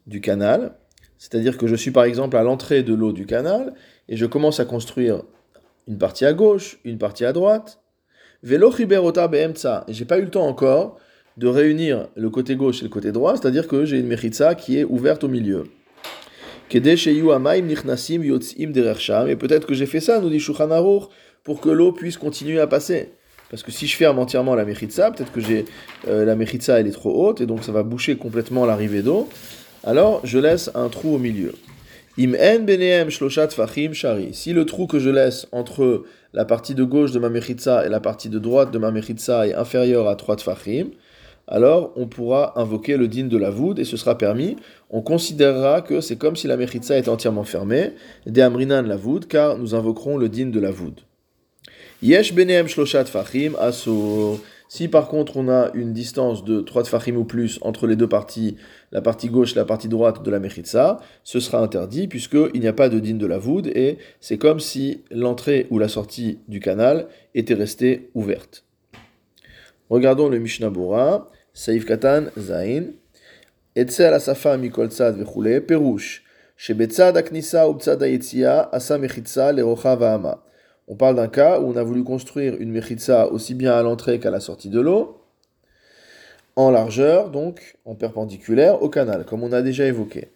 du 0.05 0.21
canal, 0.21 0.75
c'est-à-dire 1.17 1.57
que 1.57 1.67
je 1.67 1.75
suis 1.75 1.91
par 1.91 2.03
exemple 2.03 2.37
à 2.37 2.43
l'entrée 2.43 2.83
de 2.83 2.93
l'eau 2.93 3.11
du 3.11 3.25
canal 3.25 3.73
et 4.07 4.15
je 4.15 4.25
commence 4.25 4.59
à 4.59 4.65
construire 4.65 5.23
une 5.87 5.97
partie 5.97 6.25
à 6.25 6.33
gauche, 6.33 6.79
une 6.83 6.97
partie 6.97 7.25
à 7.25 7.33
droite. 7.33 7.79
Velo 8.43 8.71
chiberota 8.71 9.27
beemtsa. 9.27 9.83
Et 9.87 9.93
j'ai 9.93 10.05
pas 10.05 10.19
eu 10.19 10.23
le 10.23 10.29
temps 10.29 10.47
encore 10.47 10.97
de 11.37 11.47
réunir 11.47 12.07
le 12.15 12.29
côté 12.29 12.55
gauche 12.55 12.81
et 12.81 12.83
le 12.83 12.89
côté 12.89 13.11
droit, 13.11 13.35
c'est-à-dire 13.35 13.67
que 13.67 13.85
j'ai 13.85 13.97
une 13.97 14.07
mechitza 14.07 14.55
qui 14.55 14.77
est 14.77 14.83
ouverte 14.83 15.23
au 15.23 15.27
milieu. 15.27 15.65
Et 16.69 16.81
peut-être 16.81 19.65
que 19.65 19.73
j'ai 19.73 19.85
fait 19.85 20.01
ça, 20.01 20.19
nous 20.19 20.29
dit 20.29 20.39
Shulchan 20.39 21.09
pour 21.43 21.61
que 21.61 21.69
l'eau 21.69 21.93
puisse 21.93 22.17
continuer 22.17 22.59
à 22.59 22.67
passer. 22.67 23.13
Parce 23.49 23.63
que 23.63 23.71
si 23.71 23.87
je 23.87 23.95
ferme 23.95 24.19
entièrement 24.19 24.55
la 24.55 24.65
mechitza, 24.65 25.11
peut-être 25.11 25.31
que 25.31 25.41
j'ai 25.41 25.65
euh, 26.07 26.25
la 26.25 26.35
mechitza 26.35 26.79
elle 26.79 26.87
est 26.87 26.91
trop 26.91 27.27
haute 27.27 27.41
et 27.41 27.45
donc 27.45 27.63
ça 27.63 27.71
va 27.71 27.83
boucher 27.83 28.17
complètement 28.17 28.65
l'arrivée 28.65 29.01
d'eau 29.01 29.29
alors 29.83 30.19
je 30.25 30.37
laisse 30.37 30.69
un 30.75 30.89
trou 30.89 31.15
au 31.15 31.17
milieu. 31.17 31.53
Im 32.19 32.33
en 32.33 32.59
beneem 32.65 33.09
shloshat 33.09 33.49
fachim 33.49 33.93
shari. 33.93 34.33
Si 34.33 34.51
le 34.51 34.65
trou 34.65 34.87
que 34.87 34.99
je 34.99 35.09
laisse 35.09 35.47
entre 35.51 36.03
la 36.33 36.45
partie 36.45 36.75
de 36.75 36.83
gauche 36.83 37.11
de 37.11 37.19
ma 37.19 37.29
mechitza 37.29 37.85
et 37.85 37.89
la 37.89 37.99
partie 37.99 38.29
de 38.29 38.39
droite 38.39 38.71
de 38.71 38.79
ma 38.79 38.91
mechitza 38.91 39.47
est 39.47 39.53
inférieur 39.53 40.07
à 40.07 40.15
3 40.15 40.37
tfachim, 40.37 40.87
alors 41.47 41.93
on 41.95 42.07
pourra 42.07 42.59
invoquer 42.59 42.97
le 42.97 43.07
din 43.07 43.27
de 43.27 43.37
la 43.37 43.49
voûte 43.49 43.79
et 43.79 43.85
ce 43.85 43.95
sera 43.95 44.17
permis. 44.17 44.57
On 44.89 45.01
considérera 45.01 45.81
que 45.81 46.01
c'est 46.01 46.17
comme 46.17 46.35
si 46.35 46.47
la 46.47 46.57
mechitza 46.57 46.97
était 46.97 47.09
entièrement 47.09 47.43
fermée, 47.43 47.93
de 48.25 48.87
la 48.87 48.97
voûte, 48.97 49.27
car 49.27 49.57
nous 49.57 49.73
invoquerons 49.73 50.17
le 50.17 50.27
din 50.27 50.47
de 50.47 50.59
la 50.59 50.71
voûte. 50.71 51.05
Yesh 52.03 52.35
beneem 52.35 52.67
shloshat 52.67 53.05
fachim 53.05 53.55
asur. 53.59 54.39
Si 54.69 54.87
par 54.87 55.07
contre 55.07 55.37
on 55.37 55.49
a 55.49 55.71
une 55.73 55.93
distance 55.93 56.43
de 56.43 56.61
3 56.61 56.83
tfachim 56.83 57.15
ou 57.15 57.23
plus 57.23 57.57
entre 57.61 57.87
les 57.87 57.95
deux 57.95 58.07
parties, 58.07 58.55
la 58.91 59.01
partie 59.01 59.29
gauche 59.29 59.53
et 59.53 59.55
la 59.55 59.65
partie 59.65 59.87
droite 59.87 60.21
de 60.21 60.29
la 60.29 60.39
mechitza, 60.39 60.99
ce 61.23 61.39
sera 61.39 61.57
interdit 61.59 62.07
puisqu'il 62.07 62.59
n'y 62.59 62.67
a 62.67 62.73
pas 62.73 62.89
de 62.89 62.99
din 62.99 63.15
de 63.15 63.25
la 63.25 63.39
voûte 63.39 63.65
et 63.65 63.97
c'est 64.21 64.37
comme 64.37 64.59
si 64.59 65.05
l'entrée 65.09 65.65
ou 65.71 65.79
la 65.79 65.87
sortie 65.87 66.37
du 66.47 66.59
canal 66.59 67.07
était 67.33 67.55
restée 67.55 68.11
ouverte. 68.13 68.63
Regardons 69.89 70.29
le 70.29 70.37
Mishnah 70.37 70.69
Bora, 70.69 71.31
Saif 71.53 71.83
Katan 71.85 72.25
Zain, 72.37 72.91
Etzel 73.75 74.13
asafa 74.13 74.55
mikol 74.57 74.89
tzad 74.89 75.17
vechule, 75.17 75.61
perush, 75.61 76.21
shebetzad 76.57 77.17
aknisa 77.17 77.67
u 77.67 77.77
tzad 77.79 78.03
asa 78.71 78.97
mechitza 78.99 79.51
lerocha 79.51 79.95
va'ama. 79.95 80.43
On 80.87 80.95
parle 80.95 81.15
d'un 81.15 81.27
cas 81.27 81.59
où 81.59 81.71
on 81.71 81.75
a 81.75 81.83
voulu 81.83 82.03
construire 82.03 82.55
une 82.59 82.71
mechitza 82.71 83.27
aussi 83.27 83.53
bien 83.53 83.73
à 83.73 83.81
l'entrée 83.81 84.19
qu'à 84.19 84.31
la 84.31 84.39
sortie 84.39 84.69
de 84.69 84.79
l'eau, 84.79 85.17
en 86.55 86.71
largeur, 86.71 87.29
donc 87.29 87.75
en 87.85 87.93
perpendiculaire 87.93 88.81
au 88.81 88.89
canal, 88.89 89.25
comme 89.25 89.43
on 89.43 89.51
a 89.51 89.61
déjà 89.61 89.85
évoqué. 89.85 90.31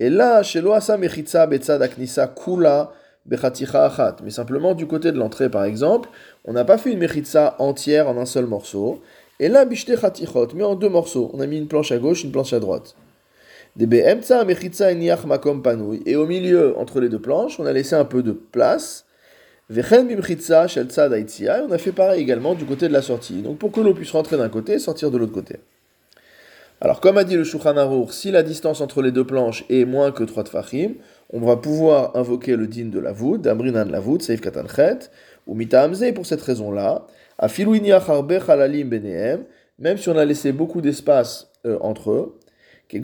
Et 0.00 0.10
là, 0.10 0.42
chez 0.42 0.60
l'oasa 0.60 0.98
mechitza 0.98 1.46
betzad 1.46 1.82
aknisa 1.82 2.26
kula 2.26 2.92
bechaticha 3.26 3.86
achat. 3.86 4.16
Mais 4.22 4.30
simplement 4.30 4.74
du 4.74 4.86
côté 4.86 5.10
de 5.10 5.18
l'entrée, 5.18 5.48
par 5.48 5.64
exemple, 5.64 6.08
on 6.44 6.52
n'a 6.52 6.64
pas 6.64 6.78
fait 6.78 6.92
une 6.92 6.98
mechitza 6.98 7.56
entière 7.58 8.08
en 8.08 8.18
un 8.18 8.26
seul 8.26 8.46
morceau. 8.46 9.00
Et 9.40 9.48
là, 9.48 9.64
bishte 9.64 9.98
chatichot, 9.98 10.48
mais 10.54 10.64
en 10.64 10.74
deux 10.74 10.88
morceaux. 10.88 11.30
On 11.32 11.40
a 11.40 11.46
mis 11.46 11.58
une 11.58 11.66
planche 11.66 11.92
à 11.92 11.98
gauche, 11.98 12.24
une 12.24 12.30
planche 12.30 12.52
à 12.52 12.60
droite. 12.60 12.94
Et 13.80 16.16
au 16.16 16.26
milieu, 16.26 16.78
entre 16.78 17.00
les 17.00 17.08
deux 17.08 17.20
planches, 17.20 17.58
on 17.58 17.66
a 17.66 17.72
laissé 17.72 17.96
un 17.96 18.04
peu 18.04 18.22
de 18.22 18.32
place 18.32 19.06
on 21.68 21.72
a 21.72 21.78
fait 21.78 21.92
pareil 21.92 22.22
également 22.22 22.54
du 22.54 22.64
côté 22.64 22.88
de 22.88 22.92
la 22.92 23.02
sortie. 23.02 23.42
Donc 23.42 23.58
pour 23.58 23.72
que 23.72 23.80
l'eau 23.80 23.94
puisse 23.94 24.12
rentrer 24.12 24.36
d'un 24.36 24.48
côté 24.48 24.74
et 24.74 24.78
sortir 24.78 25.10
de 25.10 25.18
l'autre 25.18 25.32
côté. 25.32 25.56
Alors, 26.80 27.00
comme 27.00 27.16
a 27.16 27.24
dit 27.24 27.36
le 27.36 27.44
Shulchan 27.44 28.06
si 28.10 28.30
la 28.30 28.42
distance 28.42 28.80
entre 28.80 29.00
les 29.00 29.10
deux 29.10 29.24
planches 29.24 29.64
est 29.70 29.84
moins 29.84 30.12
que 30.12 30.24
3 30.24 30.44
tfachim, 30.44 30.94
on 31.32 31.40
va 31.40 31.56
pouvoir 31.56 32.14
invoquer 32.16 32.56
le 32.56 32.66
din 32.66 32.86
de 32.86 32.98
la 32.98 33.12
voûte, 33.12 33.40
d'Amrinan 33.42 33.86
la 33.86 34.00
voûte, 34.00 34.22
Seif 34.22 34.40
Katanchet, 34.40 35.10
ou 35.46 35.54
Mita 35.54 35.86
Hamze, 35.86 36.04
pour 36.14 36.26
cette 36.26 36.42
raison-là, 36.42 37.06
à 37.38 37.46
Harbe 37.46 38.38
Chalalim 38.44 38.88
Benehem, 38.88 39.44
même 39.78 39.96
si 39.96 40.08
on 40.08 40.16
a 40.16 40.24
laissé 40.24 40.52
beaucoup 40.52 40.80
d'espace 40.80 41.50
euh, 41.64 41.78
entre 41.80 42.10
eux, 42.10 42.38
Ben. 42.92 43.00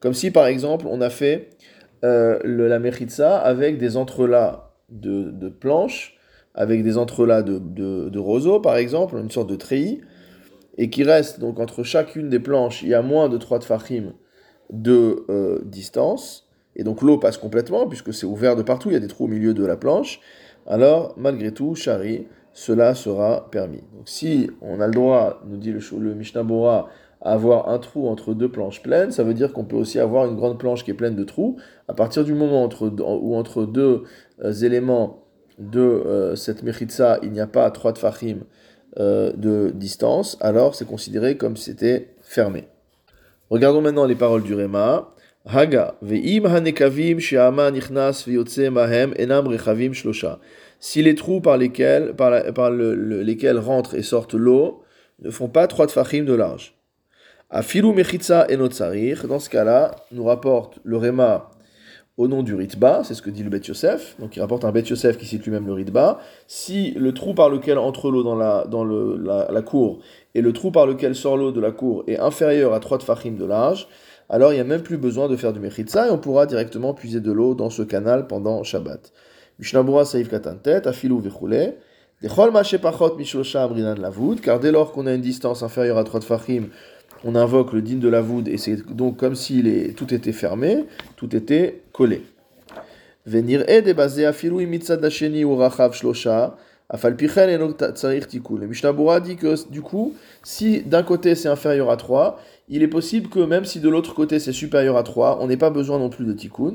Comme 0.00 0.14
si, 0.14 0.30
par 0.30 0.46
exemple, 0.46 0.86
on 0.88 1.00
a 1.00 1.10
fait 1.10 1.50
euh, 2.04 2.38
le, 2.44 2.68
la 2.68 2.78
Mechitza 2.78 3.38
avec 3.38 3.78
des 3.78 3.96
entrelacs 3.96 4.60
de, 4.88 5.30
de 5.30 5.48
planches, 5.48 6.16
avec 6.54 6.82
des 6.82 6.98
entrelacs 6.98 7.44
de, 7.44 7.58
de, 8.08 8.18
roseaux, 8.18 8.60
par 8.60 8.76
exemple, 8.76 9.16
une 9.16 9.30
sorte 9.30 9.48
de 9.48 9.56
treillis, 9.56 10.00
et 10.78 10.90
qui 10.90 11.04
reste 11.04 11.40
donc 11.40 11.60
entre 11.60 11.82
chacune 11.82 12.28
des 12.28 12.40
planches, 12.40 12.82
il 12.82 12.88
y 12.88 12.94
a 12.94 13.02
moins 13.02 13.28
de 13.28 13.38
3 13.38 13.60
tfachim 13.60 14.12
de 14.70 15.24
euh, 15.28 15.60
distance, 15.64 16.48
et 16.76 16.84
donc 16.84 17.02
l'eau 17.02 17.18
passe 17.18 17.36
complètement, 17.36 17.86
puisque 17.86 18.12
c'est 18.12 18.26
ouvert 18.26 18.56
de 18.56 18.62
partout, 18.62 18.90
il 18.90 18.94
y 18.94 18.96
a 18.96 19.00
des 19.00 19.08
trous 19.08 19.24
au 19.24 19.28
milieu 19.28 19.54
de 19.54 19.64
la 19.64 19.76
planche, 19.76 20.20
alors 20.66 21.14
malgré 21.16 21.52
tout, 21.52 21.74
Shari, 21.74 22.26
cela 22.52 22.94
sera 22.94 23.48
permis. 23.50 23.82
Donc 23.94 24.06
si 24.08 24.50
on 24.60 24.80
a 24.80 24.86
le 24.86 24.92
droit, 24.92 25.42
nous 25.46 25.56
dit 25.56 25.72
le, 25.72 26.14
Mishnah 26.14 26.42
Bora, 26.42 26.88
à 27.20 27.32
avoir 27.32 27.68
un 27.68 27.78
trou 27.78 28.08
entre 28.08 28.34
deux 28.34 28.50
planches 28.50 28.82
pleines, 28.82 29.12
ça 29.12 29.22
veut 29.22 29.34
dire 29.34 29.52
qu'on 29.52 29.64
peut 29.64 29.76
aussi 29.76 29.98
avoir 29.98 30.26
une 30.26 30.36
grande 30.36 30.58
planche 30.58 30.84
qui 30.84 30.90
est 30.90 30.94
pleine 30.94 31.14
de 31.14 31.24
trous. 31.24 31.56
À 31.88 31.94
partir 31.94 32.24
du 32.24 32.34
moment 32.34 32.68
où 32.80 33.36
entre 33.36 33.64
deux 33.64 34.02
euh, 34.44 34.52
éléments 34.52 35.24
de 35.58 35.80
euh, 35.80 36.36
cette 36.36 36.62
mechitza, 36.62 37.18
il 37.22 37.30
n'y 37.30 37.40
a 37.40 37.46
pas 37.46 37.70
trois 37.70 37.92
tfachim 37.92 38.38
euh, 38.98 39.32
de 39.34 39.70
distance, 39.70 40.36
alors 40.40 40.74
c'est 40.74 40.86
considéré 40.86 41.36
comme 41.36 41.56
si 41.56 41.64
c'était 41.64 42.14
fermé. 42.20 42.64
Regardons 43.50 43.80
maintenant 43.80 44.06
les 44.06 44.14
paroles 44.14 44.42
du 44.42 44.54
Réma. 44.54 45.08
Haga, 45.44 45.96
ve'im 46.02 46.46
hanekavim 46.46 47.18
she'ama 47.18 47.70
nichnas 47.70 48.26
mahem 48.70 49.12
enam 49.18 49.46
rechavim 49.48 49.92
shlosha. 49.92 50.38
Si 50.84 51.00
les 51.00 51.14
trous 51.14 51.40
par 51.40 51.58
lesquels, 51.58 52.12
par, 52.16 52.42
par 52.54 52.72
le, 52.72 52.96
le, 52.96 53.22
lesquels 53.22 53.56
rentre 53.56 53.94
et 53.94 54.02
sortent 54.02 54.34
l'eau 54.34 54.82
ne 55.20 55.30
font 55.30 55.46
pas 55.46 55.68
trois 55.68 55.86
tfachim 55.86 56.24
de 56.24 56.34
large. 56.34 56.74
Afilu 57.50 57.92
mechitza 57.92 58.48
enotzarir, 58.50 59.28
dans 59.28 59.38
ce 59.38 59.48
cas-là, 59.48 59.94
nous 60.10 60.24
rapporte 60.24 60.80
le 60.82 60.96
Réma 60.96 61.50
au 62.16 62.26
nom 62.26 62.42
du 62.42 62.56
Ritba, 62.56 63.02
c'est 63.04 63.14
ce 63.14 63.22
que 63.22 63.30
dit 63.30 63.44
le 63.44 63.48
Bet 63.48 63.60
Yosef, 63.60 64.16
donc 64.18 64.34
il 64.34 64.40
rapporte 64.40 64.64
un 64.64 64.72
Bet 64.72 64.82
Yosef 64.82 65.18
qui 65.18 65.24
cite 65.24 65.44
lui-même 65.44 65.68
le 65.68 65.74
Ritba, 65.74 66.18
si 66.48 66.90
le 66.94 67.14
trou 67.14 67.32
par 67.32 67.48
lequel 67.48 67.78
entre 67.78 68.10
l'eau 68.10 68.24
dans, 68.24 68.34
la, 68.34 68.64
dans 68.68 68.82
le, 68.82 69.16
la, 69.16 69.62
cour 69.62 70.00
et 70.34 70.40
le 70.40 70.52
trou 70.52 70.72
par 70.72 70.88
lequel 70.88 71.14
sort 71.14 71.36
l'eau 71.36 71.52
de 71.52 71.60
la 71.60 71.70
cour 71.70 72.02
est 72.08 72.18
inférieur 72.18 72.74
à 72.74 72.80
3 72.80 72.98
tfachim 72.98 73.36
de 73.36 73.44
large, 73.44 73.86
alors 74.28 74.52
il 74.52 74.56
n'y 74.56 74.60
a 74.60 74.64
même 74.64 74.82
plus 74.82 74.98
besoin 74.98 75.28
de 75.28 75.36
faire 75.36 75.52
du 75.52 75.60
Mechitza 75.60 76.08
et 76.08 76.10
on 76.10 76.18
pourra 76.18 76.46
directement 76.46 76.92
puiser 76.92 77.20
de 77.20 77.30
l'eau 77.30 77.54
dans 77.54 77.70
ce 77.70 77.82
canal 77.82 78.26
pendant 78.26 78.64
Shabbat. 78.64 79.12
Mishnabura 79.58 80.04
Saïf 80.04 80.28
Katantet, 80.28 80.86
Afilou 80.86 81.20
Vechule, 81.20 81.74
Dechol 82.22 82.50
Mashepachot 82.50 83.16
Mishlosha 83.16 83.64
Amrinan 83.64 83.94
Lavud, 83.94 84.40
car 84.40 84.60
dès 84.60 84.70
lors 84.70 84.92
qu'on 84.92 85.06
a 85.06 85.14
une 85.14 85.20
distance 85.20 85.62
inférieure 85.62 85.98
à 85.98 86.04
3 86.04 86.20
tfachim, 86.20 86.68
on 87.24 87.34
invoque 87.34 87.72
le 87.72 87.82
din 87.82 87.98
de 87.98 88.08
la 88.08 88.20
voûte 88.20 88.48
et 88.48 88.58
c'est 88.58 88.76
donc 88.94 89.16
comme 89.16 89.34
si 89.34 89.62
tout 89.96 90.12
était 90.12 90.32
fermé, 90.32 90.84
tout 91.16 91.34
était 91.36 91.82
collé. 91.92 92.22
Venir 93.26 93.64
est 93.68 93.94
basé 93.94 94.26
à 94.26 94.32
filou 94.32 94.60
dasheni 94.60 95.44
ou 95.44 95.56
rachav 95.56 95.94
shlosha, 95.94 96.56
afalpichen 96.88 97.48
et 97.48 97.58
tsarir 97.94 98.26
tikul. 98.26 98.60
Le 98.60 98.66
Mishnah 98.66 98.92
dit 99.20 99.36
que 99.36 99.70
du 99.70 99.82
coup, 99.82 100.14
si 100.42 100.82
d'un 100.82 101.04
côté 101.04 101.34
c'est 101.36 101.48
inférieur 101.48 101.90
à 101.90 101.96
3, 101.96 102.40
il 102.68 102.82
est 102.82 102.88
possible 102.88 103.28
que 103.28 103.40
même 103.40 103.64
si 103.64 103.78
de 103.80 103.88
l'autre 103.88 104.14
côté 104.14 104.40
c'est 104.40 104.52
supérieur 104.52 104.96
à 104.96 105.04
3, 105.04 105.38
on 105.40 105.46
n'ait 105.46 105.56
pas 105.56 105.70
besoin 105.70 105.98
non 105.98 106.08
plus 106.08 106.24
de 106.24 106.32
tikkun. 106.32 106.74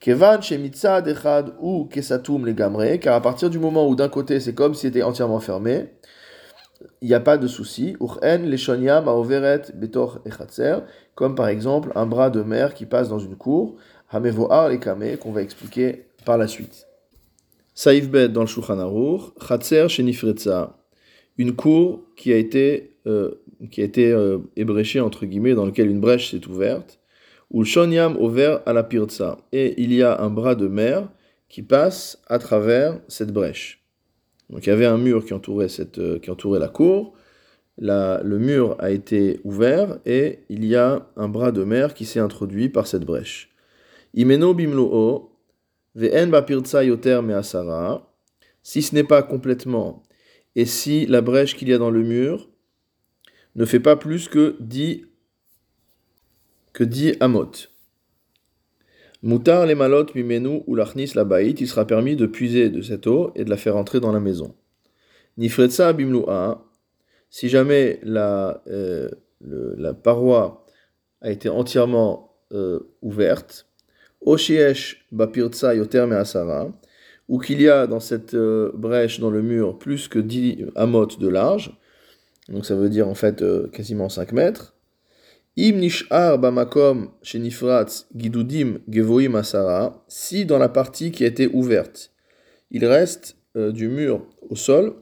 Kevan 0.00 0.40
chez 0.40 0.58
mitzad 0.58 1.08
echad 1.08 1.54
ou 1.60 1.86
kesatum 1.86 2.46
les 2.46 2.98
car 2.98 3.16
à 3.16 3.20
partir 3.20 3.50
du 3.50 3.58
moment 3.58 3.88
où 3.88 3.96
d'un 3.96 4.08
côté 4.08 4.38
c'est 4.40 4.54
comme 4.54 4.74
si 4.74 4.82
c'était 4.82 5.02
entièrement 5.02 5.40
fermé, 5.40 5.86
il 7.00 7.08
n'y 7.08 7.14
a 7.14 7.20
pas 7.20 7.38
de 7.38 7.46
souci. 7.46 7.96
Comme 11.14 11.34
par 11.34 11.48
exemple 11.48 11.92
un 11.94 12.06
bras 12.06 12.30
de 12.30 12.42
mer 12.42 12.74
qui 12.74 12.86
passe 12.86 13.08
dans 13.08 13.18
une 13.18 13.36
cour. 13.36 13.76
Hamevoar 14.10 14.70
les 14.70 14.78
kame, 14.78 15.16
qu'on 15.18 15.32
va 15.32 15.42
expliquer 15.42 16.06
par 16.24 16.38
la 16.38 16.46
suite. 16.46 16.86
Saïf 17.74 18.08
bet 18.10 18.28
dans 18.28 18.40
le 18.40 18.46
Shulchan 18.46 18.78
Aruch, 18.78 19.20
Chatzer 19.46 19.88
shenifretza, 19.88 20.78
une 21.36 21.54
cour 21.54 22.02
qui 22.16 22.32
a 22.32 22.36
été, 22.36 22.96
euh, 23.06 23.42
qui 23.70 23.82
a 23.82 23.84
été 23.84 24.10
euh, 24.10 24.38
ébréchée, 24.56 25.00
entre 25.00 25.26
guillemets, 25.26 25.54
dans 25.54 25.66
laquelle 25.66 25.90
une 25.90 26.00
brèche 26.00 26.30
s'est 26.30 26.44
ouverte, 26.48 26.98
ouvert 27.50 28.60
à 28.66 28.72
la 28.72 28.88
et 29.52 29.82
il 29.82 29.94
y 29.94 30.02
a 30.02 30.20
un 30.20 30.30
bras 30.30 30.54
de 30.54 30.68
mer 30.68 31.08
qui 31.48 31.62
passe 31.62 32.20
à 32.26 32.38
travers 32.38 33.00
cette 33.08 33.32
brèche. 33.32 33.84
Donc 34.50 34.66
il 34.66 34.70
y 34.70 34.72
avait 34.72 34.86
un 34.86 34.98
mur 34.98 35.24
qui 35.24 35.34
entourait, 35.34 35.68
cette, 35.68 35.98
euh, 35.98 36.18
qui 36.18 36.30
entourait 36.30 36.58
la 36.58 36.68
cour. 36.68 37.14
La, 37.78 38.20
le 38.24 38.38
mur 38.38 38.76
a 38.78 38.90
été 38.90 39.40
ouvert 39.44 39.98
et 40.04 40.40
il 40.48 40.64
y 40.64 40.74
a 40.74 41.06
un 41.16 41.28
bras 41.28 41.52
de 41.52 41.64
mer 41.64 41.94
qui 41.94 42.04
s'est 42.04 42.20
introduit 42.20 42.68
par 42.68 42.86
cette 42.86 43.04
brèche. 43.04 43.50
Imeno 44.14 44.54
bimlo'o, 44.54 45.32
ve'en 45.94 46.82
yoter 46.82 47.20
me'asara, 47.22 48.12
si 48.62 48.82
ce 48.82 48.94
n'est 48.94 49.04
pas 49.04 49.22
complètement, 49.22 50.02
et 50.56 50.66
si 50.66 51.06
la 51.06 51.20
brèche 51.20 51.56
qu'il 51.56 51.68
y 51.68 51.72
a 51.72 51.78
dans 51.78 51.90
le 51.90 52.02
mur 52.02 52.48
ne 53.54 53.64
fait 53.64 53.80
pas 53.80 53.96
plus 53.96 54.28
que 54.28 54.56
10, 54.60 55.04
que 56.78 56.84
10 56.84 57.16
amot. 57.18 57.50
Moutar 59.24 59.66
les 59.66 59.74
malotes 59.74 60.14
mimenu 60.14 60.62
ou 60.68 60.76
l'achnis 60.76 61.10
la 61.16 61.24
baït, 61.24 61.60
il 61.60 61.66
sera 61.66 61.84
permis 61.84 62.14
de 62.14 62.24
puiser 62.24 62.70
de 62.70 62.82
cette 62.82 63.08
eau 63.08 63.32
et 63.34 63.44
de 63.44 63.50
la 63.50 63.56
faire 63.56 63.76
entrer 63.76 63.98
dans 63.98 64.12
la 64.12 64.20
maison. 64.20 64.54
Nifretsa 65.38 65.92
bimlu'a, 65.92 66.64
si 67.30 67.48
jamais 67.48 67.98
la, 68.04 68.62
euh, 68.68 69.08
la 69.40 69.92
paroi 69.92 70.64
a 71.20 71.32
été 71.32 71.48
entièrement 71.48 72.36
euh, 72.52 72.78
ouverte, 73.02 73.66
Oshiesh 74.20 75.04
bapirtsa 75.10 75.74
yoter 75.74 76.06
asara, 76.12 76.68
ou 77.26 77.40
qu'il 77.40 77.60
y 77.60 77.68
a 77.68 77.88
dans 77.88 77.98
cette 77.98 78.34
euh, 78.34 78.70
brèche 78.72 79.18
dans 79.18 79.30
le 79.30 79.42
mur 79.42 79.78
plus 79.78 80.06
que 80.06 80.20
10 80.20 80.66
amot 80.76 81.06
de 81.06 81.28
large, 81.28 81.76
donc 82.48 82.64
ça 82.64 82.76
veut 82.76 82.88
dire 82.88 83.08
en 83.08 83.16
fait 83.16 83.42
euh, 83.42 83.66
quasiment 83.66 84.08
5 84.08 84.30
mètres, 84.30 84.77
Bamakom 86.38 87.10
gidudim 88.14 88.78
gevoim 88.88 89.34
asara, 89.34 90.04
si 90.06 90.44
dans 90.46 90.58
la 90.58 90.68
partie 90.68 91.10
qui 91.10 91.24
a 91.24 91.26
été 91.26 91.48
ouverte, 91.48 92.12
il 92.70 92.84
reste 92.86 93.36
euh, 93.56 93.72
du 93.72 93.88
mur 93.88 94.24
au 94.48 94.54
sol, 94.54 94.94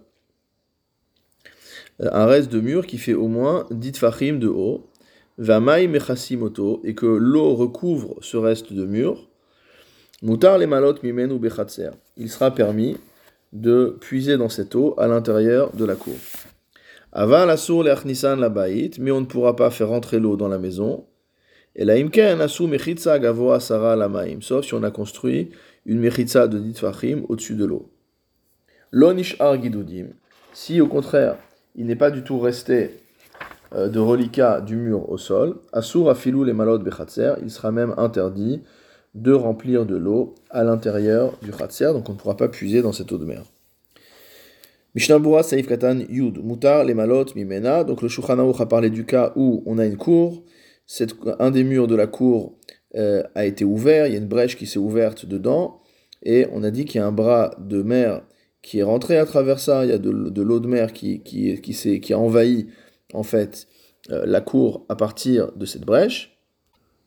euh, 2.01 2.09
un 2.11 2.25
reste 2.25 2.51
de 2.51 2.61
mur 2.61 2.87
qui 2.87 2.97
fait 2.97 3.13
au 3.13 3.29
moins 3.29 3.67
10 3.71 3.99
fachim 3.99 4.39
de 4.39 4.49
haut, 4.49 4.89
vamai 5.37 5.89
mechasimoto, 5.89 6.81
et 6.85 6.95
que 6.95 7.05
l'eau 7.07 7.55
recouvre 7.55 8.17
ce 8.23 8.39
reste 8.39 8.73
de 8.73 8.87
mur, 8.87 9.29
mutar 10.23 10.57
les 10.57 10.67
malot 10.67 10.95
bechatzer, 10.95 11.91
il 12.17 12.31
sera 12.31 12.55
permis 12.55 12.97
de 13.53 13.99
puiser 14.01 14.39
dans 14.39 14.49
cette 14.49 14.75
eau 14.75 14.95
à 14.97 15.07
l'intérieur 15.07 15.77
de 15.77 15.85
la 15.85 15.97
cour. 15.97 16.17
Aval 17.13 17.51
asur 17.51 17.83
le'achnisan 17.83 18.37
la 18.37 18.51
mais 18.51 19.11
on 19.11 19.21
ne 19.21 19.27
pourra 19.27 19.57
pas 19.57 19.71
faire 19.71 19.89
rentrer 19.89 20.19
l'eau 20.19 20.37
dans 20.37 20.49
la 20.49 20.59
maison. 20.59 21.05
Et 21.75 21.85
la 21.85 21.95
imken 21.95 22.41
asu 22.41 22.67
mechitza 22.67 23.19
gavoa 23.19 23.61
sara 23.61 23.97
la 23.97 24.11
sauf 24.41 24.65
si 24.65 24.75
on 24.75 24.83
a 24.83 24.91
construit 24.91 25.51
une 25.85 25.99
mechitza 26.01 26.49
de 26.49 26.59
ditfachim 26.59 27.25
au-dessus 27.29 27.55
de 27.55 27.65
l'eau. 27.65 27.91
Lonish 28.93 29.37
ar 29.41 29.57
si 30.53 30.81
au 30.81 30.87
contraire 30.87 31.37
il 31.75 31.87
n'est 31.87 31.97
pas 31.97 32.11
du 32.11 32.23
tout 32.23 32.39
resté 32.39 32.91
euh, 33.75 33.89
de 33.89 33.99
reliquat 33.99 34.61
du 34.61 34.77
mur 34.77 35.11
au 35.11 35.19
sol, 35.19 35.57
asur 35.73 36.09
afilou 36.09 36.45
les 36.45 36.55
malot 36.55 36.79
bechatzer, 36.79 37.35
il 37.43 37.51
sera 37.51 37.73
même 37.73 37.95
interdit 37.99 38.63
de 39.15 39.33
remplir 39.33 39.87
de 39.87 39.97
l'eau 39.97 40.35
à 40.51 40.63
l'intérieur 40.63 41.33
du 41.43 41.51
khatser, 41.51 41.93
donc 41.93 42.09
on 42.09 42.13
ne 42.13 42.19
pourra 42.19 42.37
pas 42.37 42.49
puiser 42.49 42.83
dans 42.83 42.93
cette 42.93 43.11
eau 43.13 43.19
de 43.19 43.25
mer. 43.25 43.43
Mishnabura 44.97 45.43
Saif 45.43 45.67
Katan 45.67 46.07
Yud, 46.09 46.43
Mutar, 46.43 46.83
les 46.85 46.95
Mimena. 46.95 47.85
Donc 47.85 48.01
le 48.01 48.09
Shulchan 48.09 48.39
a 48.51 48.67
parlé 48.67 48.89
du 48.89 49.05
cas 49.05 49.35
où 49.37 49.63
on 49.67 49.77
a 49.77 49.85
une 49.85 49.99
cour, 49.99 50.43
un 51.39 51.51
des 51.51 51.65
murs 51.65 51.87
de 51.87 51.95
la 51.95 52.07
cour 52.07 52.57
euh, 52.95 53.23
a 53.35 53.45
été 53.45 53.67
ouvert, 53.67 54.07
il 54.07 54.15
y 54.15 54.17
a 54.17 54.19
une 54.19 54.27
brèche 54.27 54.57
qui 54.57 54.67
s'est 54.67 54.79
ouverte 54.79 55.27
dedans, 55.27 55.83
et 56.23 56.47
on 56.51 56.63
a 56.63 56.71
dit 56.71 56.87
qu'il 56.87 56.99
y 56.99 57.05
a 57.05 57.07
un 57.07 57.13
bras 57.13 57.51
de 57.59 57.83
mer 57.83 58.23
qui 58.63 58.79
est 58.79 58.83
rentré 58.83 59.19
à 59.19 59.27
travers 59.27 59.61
ça, 59.61 59.85
il 59.85 59.91
y 59.91 59.93
a 59.93 59.99
de, 59.99 60.11
l'eau 60.11 60.61
de 60.61 60.67
mer 60.67 60.95
qui, 60.95 61.21
qui, 61.21 61.61
qui, 61.61 62.01
qui, 62.01 62.13
a 62.15 62.19
envahi 62.19 62.69
en 63.13 63.23
fait 63.23 63.69
euh, 64.11 64.25
la 64.25 64.41
cour 64.41 64.87
à 64.89 64.97
partir 64.97 65.53
de 65.53 65.67
cette 65.67 65.85
brèche. 65.85 66.39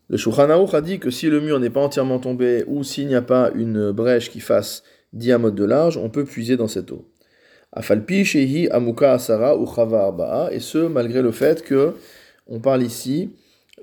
Le 0.09 0.17
Shulchan 0.17 0.51
a 0.51 0.81
dit 0.81 0.99
que 0.99 1.09
si 1.09 1.27
le 1.27 1.41
mur 1.41 1.59
n'est 1.59 1.71
pas 1.71 1.81
entièrement 1.81 2.19
tombé 2.19 2.63
ou 2.67 2.83
s'il 2.83 3.07
n'y 3.07 3.15
a 3.15 3.23
pas 3.23 3.49
une 3.55 3.91
brèche 3.91 4.29
qui 4.29 4.41
fasse 4.41 4.83
10 5.13 5.37
de 5.55 5.63
large, 5.63 5.97
on 5.97 6.11
peut 6.11 6.23
puiser 6.23 6.55
dans 6.55 6.67
cette 6.67 6.91
eau. 6.91 7.09
Afalpi 7.71 8.25
shehi 8.25 8.67
amuka 8.69 9.13
asara 9.13 9.55
ou 9.55 9.67
arba'a, 9.77 10.49
et 10.51 10.59
ce 10.59 10.87
malgré 10.87 11.21
le 11.21 11.31
fait 11.31 11.63
que 11.63 11.93
on 12.47 12.59
parle 12.59 12.83
ici 12.83 13.29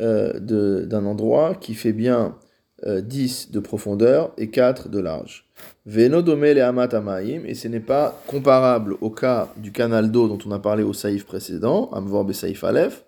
euh, 0.01 0.33
d'un 0.41 1.05
endroit 1.07 1.55
qui 1.55 1.75
fait 1.75 1.93
bien 1.93 2.37
10 2.85 3.49
euh, 3.49 3.53
de 3.55 3.61
profondeur 3.61 4.33
et 4.37 4.51
4 4.51 4.89
de 4.89 4.99
large. 4.99 5.47
Veno 5.87 6.21
le 6.21 6.63
amat 6.63 6.89
amaim, 6.93 7.45
et 7.47 7.55
ce 7.55 7.69
n'est 7.69 7.81
pas 7.81 8.21
comparable 8.27 8.97
au 9.01 9.11
cas 9.11 9.49
du 9.57 9.73
canal 9.73 10.11
d'eau 10.11 10.29
dont 10.29 10.39
on 10.47 10.51
a 10.51 10.59
parlé 10.59 10.83
au 10.83 10.93
saïf 10.93 11.25
précédent, 11.25 11.89
amvor 11.93 12.25
be 12.25 12.33
saïf 12.33 12.65
alef, 12.65 13.05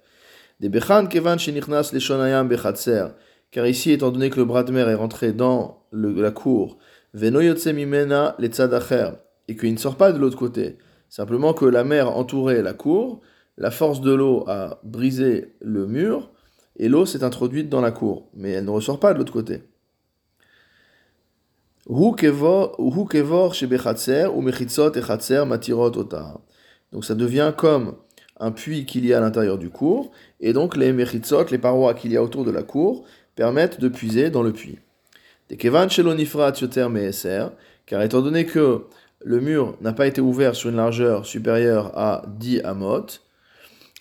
des 0.60 0.68
bechan 0.68 1.06
kevan 1.06 1.38
shenichnas 1.38 1.90
le 1.92 1.98
shonayam 1.98 2.48
bechatser, 2.48 3.08
car 3.50 3.66
ici, 3.66 3.92
étant 3.92 4.10
donné 4.10 4.30
que 4.30 4.36
le 4.36 4.44
bras 4.44 4.62
de 4.62 4.72
mer 4.72 4.88
est 4.88 4.94
rentré 4.94 5.32
dans 5.32 5.82
la 5.92 6.30
cour, 6.30 6.78
veno 7.12 7.40
yotse 7.40 7.66
mimena 7.66 8.36
le 8.38 8.46
tzadacher, 8.46 9.10
et 9.48 9.56
qu'il 9.56 9.72
ne 9.72 9.78
sort 9.78 9.96
pas 9.96 10.12
de 10.12 10.18
l'autre 10.18 10.36
côté. 10.36 10.76
Simplement 11.08 11.54
que 11.54 11.64
la 11.64 11.84
mer 11.84 12.16
entourait 12.16 12.62
la 12.62 12.74
cour, 12.74 13.20
la 13.56 13.70
force 13.70 14.00
de 14.00 14.12
l'eau 14.12 14.44
a 14.46 14.80
brisé 14.84 15.54
le 15.60 15.86
mur, 15.86 16.30
et 16.76 16.88
l'eau 16.88 17.06
s'est 17.06 17.24
introduite 17.24 17.68
dans 17.68 17.80
la 17.80 17.90
cour, 17.90 18.28
mais 18.34 18.50
elle 18.50 18.66
ne 18.66 18.70
ressort 18.70 19.00
pas 19.00 19.12
de 19.12 19.18
l'autre 19.18 19.32
côté. 19.32 19.62
Donc 21.88 22.20
ça 27.04 27.14
devient 27.14 27.52
comme 27.56 27.94
un 28.40 28.52
puits 28.52 28.84
qu'il 28.84 29.06
y 29.06 29.14
a 29.14 29.18
à 29.18 29.20
l'intérieur 29.20 29.58
du 29.58 29.70
cours, 29.70 30.10
et 30.40 30.52
donc 30.52 30.76
les 30.76 30.92
mechitzot, 30.92 31.46
les 31.50 31.58
parois 31.58 31.94
qu'il 31.94 32.12
y 32.12 32.16
a 32.16 32.22
autour 32.22 32.44
de 32.44 32.50
la 32.50 32.62
cour, 32.62 33.04
permettent 33.34 33.80
de 33.80 33.88
puiser 33.88 34.30
dans 34.30 34.42
le 34.42 34.52
puits. 34.52 34.78
Car 37.86 38.02
étant 38.02 38.20
donné 38.20 38.44
que 38.44 38.84
le 39.20 39.40
mur 39.40 39.76
n'a 39.80 39.92
pas 39.92 40.06
été 40.06 40.20
ouvert 40.20 40.54
sur 40.54 40.70
une 40.70 40.76
largeur 40.76 41.26
supérieure 41.26 41.96
à 41.98 42.22
10 42.38 42.60
amot, 42.60 43.06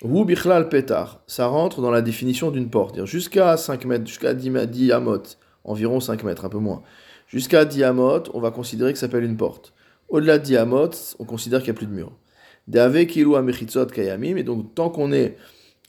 ou 0.04 0.26
bichlal 0.26 0.70
petar, 0.70 1.22
ça 1.26 1.48
rentre 1.48 1.82
dans 1.82 1.90
la 1.90 2.02
définition 2.02 2.52
d'une 2.52 2.70
porte, 2.70 3.04
jusqu'à 3.06 3.58
5 3.58 3.86
mètres, 3.86 4.06
jusqu'à 4.06 4.34
10, 4.34 4.92
amot, 4.92 5.24
environ 5.64 6.00
5 6.00 6.24
mètres, 6.24 6.46
un 6.46 6.50
peu 6.50 6.60
moins. 6.60 6.84
Jusqu'à 7.28 7.66
10 7.66 7.84
amot, 7.84 8.24
on 8.34 8.40
va 8.40 8.52
considérer 8.52 8.94
que 8.94 9.00
ça 9.00 9.08
s'appelle 9.08 9.24
une 9.24 9.38
porte. 9.38 9.74
Au-delà 10.10 10.38
de 10.38 10.44
10 10.44 10.58
amot, 10.58 10.92
on 11.18 11.26
considère 11.26 11.62
qu'il 11.62 11.72
n'y 11.72 11.78
a 11.78 11.80
plus 11.80 11.88
de 11.88 11.94
mur. 11.94 12.12
Dave 12.68 13.06
kilu 13.06 13.36
amechitzot 13.36 13.88
kayamim, 13.88 14.38
et 14.38 14.44
donc 14.44 14.76
tant 14.76 14.90
qu'on 14.90 15.12
est 15.12 15.36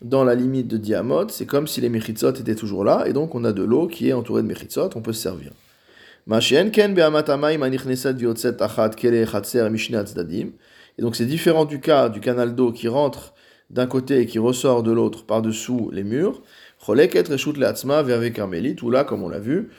dans 0.01 0.25
la 0.25 0.35
limite 0.35 0.69
de 0.69 0.79
10 0.79 0.95
amot, 0.95 1.29
c'est 1.29 1.47
comme 1.47 1.67
si 1.67 1.83
les 1.83 1.91
mechitzot 1.91 2.31
étaient 2.31 2.55
toujours 2.55 2.85
là, 2.85 3.05
et 3.07 3.13
donc 3.13 3.35
on 3.35 3.45
a 3.45 3.53
de 3.53 3.63
l'eau 3.63 3.89
qui 3.89 4.09
est 4.09 4.15
entourée 4.15 4.43
de 4.43 4.47
mechitzot, 4.47 4.89
on 4.95 5.03
peut 5.03 5.13
se 5.13 5.21
servir. 5.21 5.53
Et 6.31 6.35
donc 11.03 11.17
c'est 11.17 11.25
différent 11.25 11.65
du 11.65 11.81
cas 11.81 12.11
du 12.11 12.21
canal 12.21 12.55
d'eau 12.55 12.71
qui 12.71 12.89
rentre 12.89 13.33
d'un 13.71 13.87
côté 13.87 14.21
et 14.21 14.27
qui 14.27 14.39
ressort 14.39 14.83
de 14.83 14.93
l'autre 14.93 15.25
par-dessous 15.25 15.89
les 15.91 16.05
murs. 16.05 16.43
Où 16.87 16.95
là, 16.95 17.09
comme 19.05 19.23
on 19.23 19.31
l'a 19.31 19.39
vu, 19.39 19.71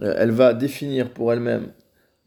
euh, 0.00 0.14
elle 0.16 0.30
va 0.30 0.54
définir 0.54 1.10
pour 1.10 1.30
elle-même, 1.30 1.74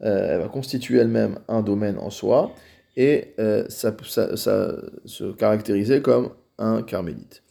euh, 0.02 0.34
elle 0.34 0.42
va 0.42 0.48
constituer 0.48 0.98
elle-même 0.98 1.40
un 1.48 1.62
domaine 1.62 1.98
en 1.98 2.10
soi 2.10 2.54
et 2.96 3.34
euh, 3.40 3.64
ça, 3.68 3.96
se 4.36 5.32
caractériser 5.32 6.02
comme 6.02 6.30
un 6.56 6.82
carmélite. 6.82 7.42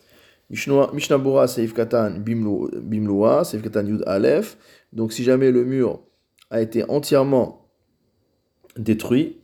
Mishnabura 0.49 1.47
Seif 1.47 1.73
Katan 1.73 2.11
Bimloa, 2.19 3.43
Seif 3.43 3.61
Katan 3.61 3.85
Yud 3.85 4.03
Aleph. 4.07 4.55
Donc 4.93 5.11
si 5.11 5.25
jamais 5.25 5.51
le 5.51 5.65
mur 5.65 5.99
a 6.51 6.61
été 6.61 6.87
entièrement 6.89 7.67
détruit, 8.77 9.39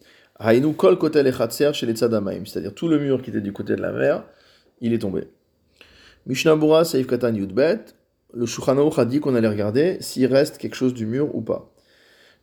kol 0.77 0.97
kotel 0.97 1.33
chez 1.73 1.85
les 1.85 1.93
tzadamaim, 1.93 2.45
c'est-à-dire 2.45 2.75
tout 2.75 2.87
le 2.87 2.99
mur 2.99 3.21
qui 3.21 3.31
était 3.31 3.41
du 3.41 3.53
côté 3.53 3.75
de 3.75 3.81
la 3.81 3.91
mer, 3.91 4.23
il 4.81 4.93
est 4.93 4.99
tombé. 4.99 5.23
Mishnabura 6.27 6.85
Saif 6.85 7.07
Katan 7.07 7.33
Yudbet, 7.33 7.79
le 8.33 8.45
Shulchan 8.45 8.89
a 8.89 9.05
dit 9.05 9.19
qu'on 9.19 9.33
allait 9.33 9.47
regarder 9.47 9.97
s'il 10.01 10.27
reste 10.27 10.57
quelque 10.57 10.75
chose 10.75 10.93
du 10.93 11.05
mur 11.05 11.33
ou 11.33 11.41
pas. 11.41 11.73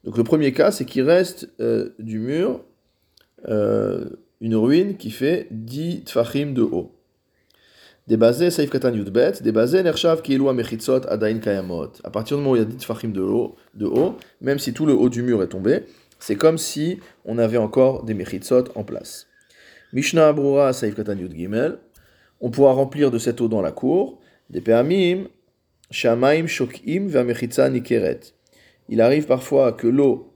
Donc 0.03 0.17
le 0.17 0.25
premier 0.25 0.53
cas, 0.53 0.71
c'est 0.71 0.85
qu'il 0.85 1.03
reste 1.03 1.49
euh, 1.61 1.91
du 1.99 2.19
mur 2.19 2.65
euh, 3.49 4.09
une 4.41 4.57
ruine 4.57 4.97
qui 4.97 5.11
fait 5.11 5.47
10 5.51 6.05
tfachim 6.05 6.53
de 6.53 6.63
haut. 6.63 6.93
Des 8.07 8.19
basés, 8.19 8.51
Saif 8.51 8.69
Katan 8.69 8.93
Yudbet, 8.93 9.41
des 9.43 9.51
basés, 9.51 9.83
Nershav 9.83 10.21
Kielua 10.21 10.53
Mechitzot 10.53 11.07
Adain 11.09 11.39
Kayamot. 11.39 11.91
À 12.05 12.11
partir 12.11 12.37
du 12.37 12.43
moment 12.43 12.53
où 12.53 12.57
il 12.57 12.59
y 12.59 12.63
a 12.63 12.67
10 12.67 12.77
tfachim 12.77 13.09
de 13.09 13.23
haut, 13.23 13.57
même 14.43 14.59
si 14.59 14.75
tout 14.75 14.85
le 14.85 14.93
haut 14.93 15.09
du 15.09 15.23
mur 15.23 15.43
est 15.43 15.49
tombé, 15.49 15.85
c'est 16.19 16.37
comme 16.37 16.59
si 16.59 17.01
on 17.25 17.39
avait 17.39 17.57
encore 17.57 18.05
des 18.05 18.13
Mechitzot 18.13 18.65
en 18.75 18.85
place. 18.85 19.27
Mishnah 19.95 20.29
Abrura 20.29 20.75
Saif 20.75 20.95
Katan 20.95 21.17
Yud 21.17 21.35
Gimel, 21.35 21.79
on 22.43 22.51
pourra 22.51 22.73
remplir 22.73 23.11
de 23.11 23.19
cette 23.19 23.41
eau 23.41 23.49
dans 23.49 23.63
la 23.63 23.73
cour, 23.73 24.21
des 24.51 24.61
Peamim, 24.61 25.29
Shamaim 25.91 26.47
Shokim 26.47 27.09
Vamechitza 27.09 27.71
Nikeret. 27.71 28.21
Il 28.91 29.01
arrive 29.01 29.27
parfois 29.27 29.73
que 29.73 29.87
l'eau 29.87 30.35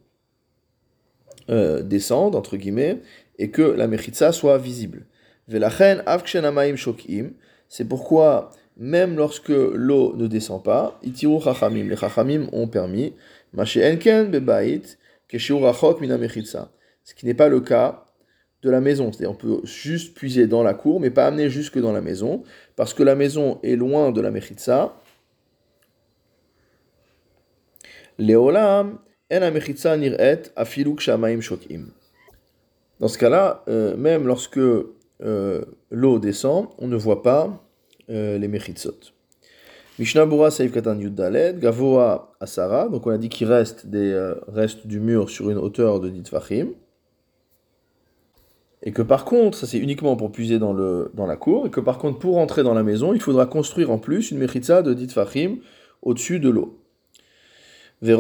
euh, 1.51 1.83
descende, 1.83 2.35
entre 2.35 2.57
guillemets, 2.57 3.03
et 3.39 3.51
que 3.51 3.63
la 3.63 3.89
Mechitza 3.89 4.33
soit 4.33 4.59
visible. 4.59 5.07
Velachen 5.49 6.03
Avkshenamaim 6.07 6.77
Shokim, 6.77 7.33
c'est 7.69 7.85
pourquoi, 7.87 8.51
même 8.77 9.17
lorsque 9.17 9.49
l'eau 9.49 10.15
ne 10.17 10.27
descend 10.27 10.63
pas, 10.63 10.99
Itiru 11.03 11.41
Chachamim, 11.41 11.85
les 11.85 11.97
Chachamim 11.97 12.49
ont 12.53 12.67
permis, 12.67 13.15
Enken 13.57 14.31
Bebait, 14.31 14.83
Keshiur 15.29 15.63
Rachok 15.63 16.01
Mina. 16.01 16.19
Ce 17.05 17.15
qui 17.15 17.27
n'est 17.27 17.35
pas 17.35 17.49
le 17.49 17.61
cas 17.61 18.05
de 18.63 18.71
la 18.71 18.81
maison. 18.81 19.13
C'est-à-dire 19.13 19.31
on 19.31 19.35
peut 19.35 19.61
juste 19.65 20.15
puiser 20.15 20.47
dans 20.47 20.63
la 20.63 20.75
cour, 20.75 21.01
mais 21.01 21.11
pas 21.11 21.27
amener 21.27 21.49
jusque 21.49 21.79
dans 21.79 21.93
la 21.93 22.01
maison, 22.01 22.43
parce 22.77 22.95
que 22.95 23.03
la 23.03 23.15
maison 23.15 23.61
est 23.63 23.77
loin 23.77 24.11
de 24.11 24.21
la 24.21 24.31
Mechitza. 24.31 24.95
Leolam, 28.19 28.99
en 29.31 29.51
Mechitza 29.53 29.97
nir'et 29.97 30.51
afiluk 30.57 31.01
shamaim 31.01 31.41
shokim. 31.41 31.93
Dans 33.01 33.09
ce 33.09 33.17
cas-là, 33.19 33.63
euh, 33.69 33.97
même 33.97 34.27
lorsque 34.27 34.59
euh, 35.23 35.65
l'eau 35.91 36.19
descend, 36.19 36.69
on 36.79 36.87
ne 36.89 36.97
voit 36.97 37.23
pas 37.23 37.65
euh, 38.11 38.39
les 38.39 38.49
Mechitzot. 38.49 38.99
Mishnah 39.99 40.27
Bura 40.27 40.51
Saif 40.51 40.73
Katan 40.73 40.99
Yuddaled, 40.99 41.59
Gavoa 41.59 42.33
Asara, 42.41 42.89
donc 42.89 43.07
on 43.07 43.11
a 43.11 43.19
dit 43.19 43.29
qu'il 43.29 43.49
reste 43.49 43.87
des 43.87 44.33
restes 44.47 44.87
du 44.87 45.01
mur 45.01 45.29
sur 45.29 45.51
une 45.51 45.59
hauteur 45.59 45.99
de 45.99 46.09
Ditfachim. 46.09 46.69
Et 48.83 48.93
que 48.93 49.03
par 49.03 49.25
contre, 49.25 49.59
ça 49.59 49.67
c'est 49.67 49.79
uniquement 49.79 50.15
pour 50.17 50.31
puiser 50.31 50.59
dans, 50.61 50.73
le, 50.73 51.11
dans 51.15 51.27
la 51.27 51.37
cour, 51.37 51.67
et 51.67 51.71
que 51.71 51.81
par 51.81 51.99
contre 51.99 52.21
pour 52.21 52.39
entrer 52.39 52.63
dans 52.63 52.75
la 52.75 52.85
maison, 52.85 53.13
il 53.13 53.21
faudra 53.21 53.47
construire 53.47 53.91
en 53.91 53.99
plus 53.99 54.31
une 54.31 54.39
mechitza 54.39 54.83
de 54.83 54.95
dit 54.95 55.09
fachim 55.09 55.57
au-dessus 56.03 56.39
de 56.39 56.49
l'eau. 56.49 56.79
Et 58.01 58.13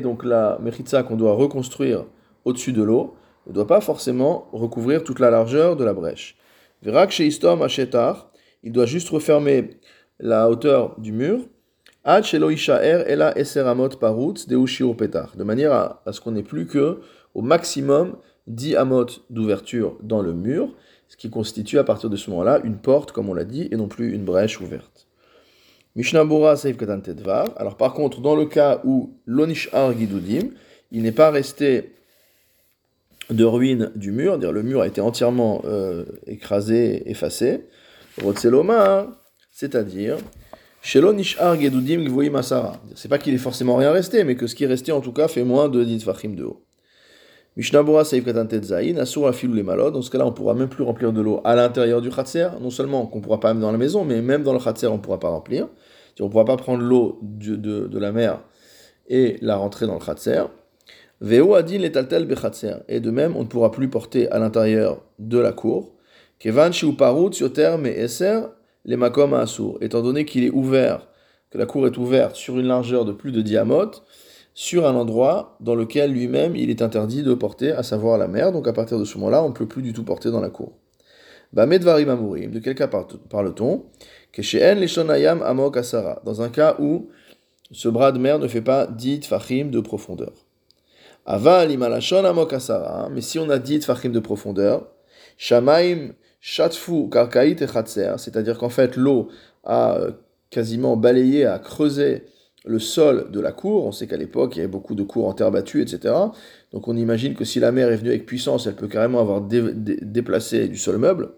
donc 0.00 0.24
la 0.24 0.58
mechitza 0.60 1.02
qu'on 1.04 1.16
doit 1.16 1.34
reconstruire 1.34 2.06
au-dessus 2.46 2.72
de 2.72 2.82
l'eau 2.82 3.14
ne 3.46 3.52
doit 3.52 3.66
pas 3.66 3.82
forcément 3.82 4.48
recouvrir 4.52 5.04
toute 5.04 5.20
la 5.20 5.30
largeur 5.30 5.76
de 5.76 5.84
la 5.84 5.92
brèche. 5.92 6.38
Il 6.82 6.92
doit 8.72 8.86
juste 8.86 9.08
refermer 9.10 9.70
la 10.18 10.48
hauteur 10.48 10.98
du 10.98 11.12
mur 11.12 11.40
de 12.04 12.24
manière 15.42 15.72
à, 15.72 16.02
ce 16.12 16.20
qu'on 16.20 16.30
n'ait 16.30 16.42
plus 16.42 16.66
que 16.66 17.00
au 17.34 17.42
maximum 17.42 18.16
10 18.46 18.76
amot 18.76 19.06
d'ouverture 19.28 19.98
dans 20.02 20.22
le 20.22 20.32
mur, 20.32 20.68
ce 21.08 21.16
qui 21.16 21.30
constitue 21.30 21.78
à 21.78 21.84
partir 21.84 22.08
de 22.08 22.16
ce 22.16 22.30
moment-là 22.30 22.60
une 22.62 22.78
porte, 22.78 23.10
comme 23.10 23.28
on 23.28 23.34
l'a 23.34 23.44
dit, 23.44 23.68
et 23.72 23.76
non 23.76 23.88
plus 23.88 24.14
une 24.14 24.24
brèche 24.24 24.60
ouverte. 24.60 25.08
Mishnabura 25.96 26.56
Seif 26.56 26.76
Alors 27.56 27.76
par 27.76 27.92
contre, 27.92 28.20
dans 28.20 28.36
le 28.36 28.46
cas 28.46 28.80
où 28.84 29.14
l'onishar 29.26 29.92
gidudim, 29.92 30.50
il 30.92 31.02
n'est 31.02 31.10
pas 31.10 31.30
resté 31.32 31.96
de 33.30 33.44
ruine 33.44 33.90
du 33.96 34.12
mur, 34.12 34.38
dire 34.38 34.52
le 34.52 34.62
mur 34.62 34.82
a 34.82 34.86
été 34.86 35.00
entièrement 35.00 35.62
euh, 35.64 36.04
écrasé, 36.26 37.10
effacé, 37.10 37.64
c'est-à-dire 39.52 40.18
c'est 40.82 41.00
pas 43.08 43.18
qu'il 43.18 43.34
est 43.34 43.38
forcément 43.38 43.76
rien 43.76 43.90
resté, 43.90 44.24
mais 44.24 44.36
que 44.36 44.46
ce 44.46 44.54
qui 44.54 44.64
est 44.64 44.68
resté 44.68 44.92
en 44.92 45.00
tout 45.00 45.12
cas 45.12 45.26
fait 45.26 45.42
moins 45.42 45.68
de 45.68 45.82
10 45.82 46.04
fachim 46.04 46.30
de 46.30 46.44
haut. 46.44 46.62
Mishnabura 47.56 48.04
Saif 48.04 48.24
Zayin, 48.62 48.98
Asura 48.98 49.32
les 49.42 49.62
malod. 49.62 49.94
Dans 49.94 50.02
ce 50.02 50.10
cas-là, 50.10 50.26
on 50.26 50.32
pourra 50.32 50.54
même 50.54 50.68
plus 50.68 50.84
remplir 50.84 51.12
de 51.12 51.22
l'eau 51.22 51.40
à 51.44 51.56
l'intérieur 51.56 52.02
du 52.02 52.10
khatser. 52.10 52.48
Non 52.60 52.68
seulement 52.68 53.06
qu'on 53.06 53.22
pourra 53.22 53.40
pas 53.40 53.54
même 53.54 53.62
dans 53.62 53.72
la 53.72 53.78
maison, 53.78 54.04
mais 54.04 54.20
même 54.20 54.42
dans 54.42 54.52
le 54.52 54.58
khatser, 54.58 54.88
on 54.88 54.98
pourra 54.98 55.18
pas 55.18 55.30
remplir. 55.30 55.66
On 56.20 56.28
pourra 56.28 56.44
pas 56.44 56.56
prendre 56.56 56.82
l'eau 56.82 57.18
de, 57.22 57.56
de, 57.56 57.98
la 57.98 58.12
mer 58.12 58.40
et 59.08 59.38
la 59.40 59.56
rentrer 59.56 59.86
dans 59.86 59.94
le 59.94 60.04
khatser. 60.04 60.42
Veo 61.20 61.54
adin 61.54 61.78
bechatser. 62.24 62.74
Et 62.88 63.00
de 63.00 63.10
même, 63.10 63.36
on 63.36 63.40
ne 63.40 63.48
pourra 63.48 63.70
plus 63.70 63.88
porter 63.88 64.30
à 64.30 64.38
l'intérieur 64.38 65.02
de 65.18 65.38
la 65.38 65.52
cour. 65.52 65.94
Kevan 66.38 66.70
parut 66.98 67.30
yoter 67.40 67.76
eser 67.96 68.40
les 68.84 68.96
makom 68.96 69.32
à 69.34 69.44
Étant 69.80 70.02
donné 70.02 70.24
qu'il 70.24 70.44
est 70.44 70.50
ouvert, 70.50 71.08
que 71.50 71.58
la 71.58 71.66
cour 71.66 71.86
est 71.86 71.96
ouverte 71.96 72.36
sur 72.36 72.58
une 72.58 72.66
largeur 72.66 73.04
de 73.04 73.12
plus 73.12 73.32
de 73.32 73.40
diamote, 73.40 74.04
sur 74.52 74.86
un 74.86 74.94
endroit 74.94 75.56
dans 75.60 75.74
lequel 75.74 76.12
lui-même 76.12 76.54
il 76.56 76.70
est 76.70 76.82
interdit 76.82 77.22
de 77.22 77.34
porter, 77.34 77.72
à 77.72 77.82
savoir 77.82 78.18
la 78.18 78.28
mer. 78.28 78.52
Donc 78.52 78.68
à 78.68 78.72
partir 78.72 78.98
de 78.98 79.04
ce 79.04 79.16
moment-là, 79.18 79.42
on 79.42 79.48
ne 79.48 79.54
peut 79.54 79.66
plus 79.66 79.82
du 79.82 79.92
tout 79.92 80.04
porter 80.04 80.30
dans 80.30 80.40
la 80.40 80.50
cour. 80.50 80.72
Medvarim 81.52 82.10
amurim, 82.10 82.50
de 82.50 82.58
quel 82.58 82.74
cas 82.74 82.88
parle-t-on? 82.88 83.84
Amok 85.44 85.78
dans 86.24 86.42
un 86.42 86.48
cas 86.50 86.76
où 86.78 87.08
ce 87.72 87.88
bras 87.88 88.12
de 88.12 88.18
mer 88.18 88.38
ne 88.38 88.48
fait 88.48 88.60
pas 88.60 88.86
dit 88.86 89.20
fachim 89.22 89.70
de 89.70 89.80
profondeur. 89.80 90.45
Aval 91.26 91.72
imalashon 91.72 92.24
amok 92.24 92.52
asara, 92.52 93.08
mais 93.12 93.20
si 93.20 93.40
on 93.40 93.50
a 93.50 93.58
dit 93.58 93.80
fachim 93.80 94.10
de 94.10 94.20
profondeur, 94.20 94.86
shamaim 95.36 96.12
shatfu 96.40 97.10
karkait 97.10 97.50
et 97.50 97.66
c'est-à-dire 98.16 98.58
qu'en 98.58 98.68
fait 98.68 98.96
l'eau 98.96 99.28
a 99.64 99.96
euh, 99.98 100.12
quasiment 100.50 100.96
balayé, 100.96 101.44
a 101.44 101.58
creusé 101.58 102.22
le 102.64 102.78
sol 102.78 103.30
de 103.32 103.40
la 103.40 103.50
cour. 103.50 103.86
On 103.86 103.92
sait 103.92 104.06
qu'à 104.06 104.16
l'époque, 104.16 104.54
il 104.54 104.58
y 104.58 104.62
avait 104.62 104.70
beaucoup 104.70 104.94
de 104.94 105.02
cours 105.02 105.26
en 105.26 105.32
terre 105.32 105.50
battue, 105.50 105.82
etc. 105.82 106.14
Donc 106.72 106.86
on 106.86 106.96
imagine 106.96 107.34
que 107.34 107.44
si 107.44 107.58
la 107.58 107.72
mer 107.72 107.90
est 107.90 107.96
venue 107.96 108.10
avec 108.10 108.24
puissance, 108.26 108.68
elle 108.68 108.76
peut 108.76 108.88
carrément 108.88 109.20
avoir 109.20 109.40
déplacé 109.40 110.68
du 110.68 110.78
sol 110.78 110.98
meuble. 110.98 111.30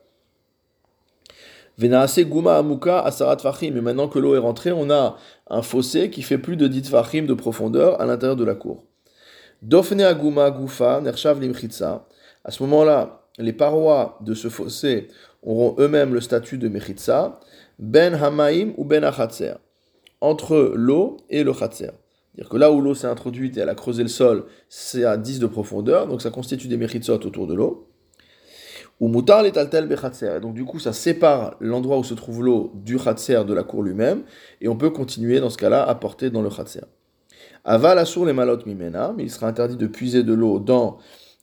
Venaase 1.78 2.20
Guma 2.24 2.56
Amuka 2.56 3.00
Asarat 3.00 3.38
Fachim. 3.38 3.76
Et 3.76 3.80
maintenant 3.80 4.08
que 4.08 4.18
l'eau 4.18 4.34
est 4.34 4.38
rentrée, 4.38 4.72
on 4.72 4.90
a 4.90 5.16
un 5.48 5.62
fossé 5.62 6.10
qui 6.10 6.22
fait 6.22 6.38
plus 6.38 6.56
de 6.56 6.66
10 6.66 6.90
Fachim 6.90 7.22
de 7.22 7.34
profondeur 7.34 8.00
à 8.00 8.06
l'intérieur 8.06 8.36
de 8.36 8.44
la 8.44 8.54
cour. 8.54 8.84
Dofne 9.62 10.02
Aguma 10.02 10.50
Gufa 10.50 11.00
Nershav 11.00 11.40
Limchitsa. 11.40 12.06
À 12.44 12.50
ce 12.50 12.62
moment-là, 12.62 13.22
les 13.38 13.52
parois 13.52 14.18
de 14.20 14.34
ce 14.34 14.48
fossé 14.48 15.08
auront 15.42 15.74
eux-mêmes 15.78 16.14
le 16.14 16.20
statut 16.20 16.58
de 16.58 16.68
Mechitsa. 16.68 17.40
Ben 17.78 18.14
Hamaim 18.14 18.72
ou 18.76 18.84
Ben 18.84 19.02
Achatzer 19.02 19.54
entre 20.20 20.72
l'eau 20.74 21.18
et 21.30 21.44
le 21.44 21.52
khatser. 21.52 21.90
C'est-à-dire 22.34 22.50
que 22.50 22.56
là 22.56 22.72
où 22.72 22.80
l'eau 22.80 22.94
s'est 22.94 23.06
introduite 23.06 23.56
et 23.56 23.60
elle 23.60 23.68
a 23.68 23.74
creusé 23.74 24.02
le 24.02 24.08
sol, 24.08 24.44
c'est 24.68 25.04
à 25.04 25.16
10 25.16 25.40
de 25.40 25.46
profondeur, 25.46 26.06
donc 26.06 26.22
ça 26.22 26.30
constitue 26.30 26.68
des 26.68 26.76
mechitsot 26.76 27.24
autour 27.24 27.46
de 27.46 27.54
l'eau. 27.54 27.88
Ou 29.00 29.08
mutar 29.08 29.42
les 29.42 29.52
taltel 29.52 29.88
Et 29.90 30.40
donc 30.40 30.54
du 30.54 30.64
coup, 30.64 30.80
ça 30.80 30.92
sépare 30.92 31.56
l'endroit 31.60 31.98
où 31.98 32.04
se 32.04 32.14
trouve 32.14 32.44
l'eau 32.44 32.72
du 32.74 32.98
khatser 32.98 33.44
de 33.44 33.54
la 33.54 33.62
cour 33.62 33.82
lui-même, 33.82 34.22
et 34.60 34.68
on 34.68 34.76
peut 34.76 34.90
continuer 34.90 35.40
dans 35.40 35.50
ce 35.50 35.58
cas-là 35.58 35.84
à 35.84 35.94
porter 35.94 36.30
dans 36.30 36.42
le 36.42 36.50
khatser. 36.50 36.82
Aval 37.70 37.98
assour 37.98 38.24
les 38.24 38.32
malot 38.32 38.64
mimena, 38.64 39.14
il 39.18 39.30
sera 39.30 39.46
interdit 39.46 39.76
de 39.76 39.86
puiser 39.86 40.22
de 40.22 40.32
l'eau 40.32 40.58
dans 40.58 40.96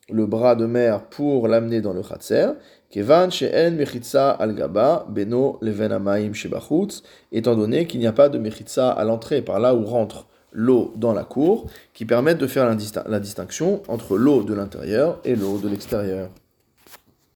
le 0.10 0.26
bras 0.26 0.56
de 0.56 0.66
mer 0.66 1.04
pour 1.04 1.48
l'amener 1.48 1.82
dans 1.82 1.94
le 1.94 2.02
khatser. 2.02 2.48
Kevan 2.90 3.30
she'en 3.30 3.76
mechitza 3.76 4.32
al 4.32 4.56
gaba 4.56 5.06
beno 5.08 5.60
leven 5.62 6.34
shebachutz, 6.34 7.04
étant 7.32 7.56
donné 7.56 7.86
qu'il 7.86 8.00
n'y 8.00 8.08
a 8.08 8.12
pas 8.12 8.30
de 8.30 8.40
mechitza 8.40 8.90
à 8.90 9.04
l'entrée, 9.04 9.44
par 9.44 9.60
là 9.60 9.76
où 9.76 9.86
rentre 9.86 10.26
l'eau 10.52 10.94
dans 10.96 11.14
la 11.14 11.26
cour, 11.26 11.68
qui 11.94 12.06
permettent 12.06 12.40
de 12.40 12.48
faire 12.48 12.76
la 13.08 13.20
distinction 13.20 13.84
entre 13.88 14.18
l'eau 14.18 14.42
de 14.42 14.56
l'intérieur 14.56 15.20
et 15.26 15.36
l'eau 15.36 15.60
de 15.60 15.70
l'extérieur. 15.70 16.32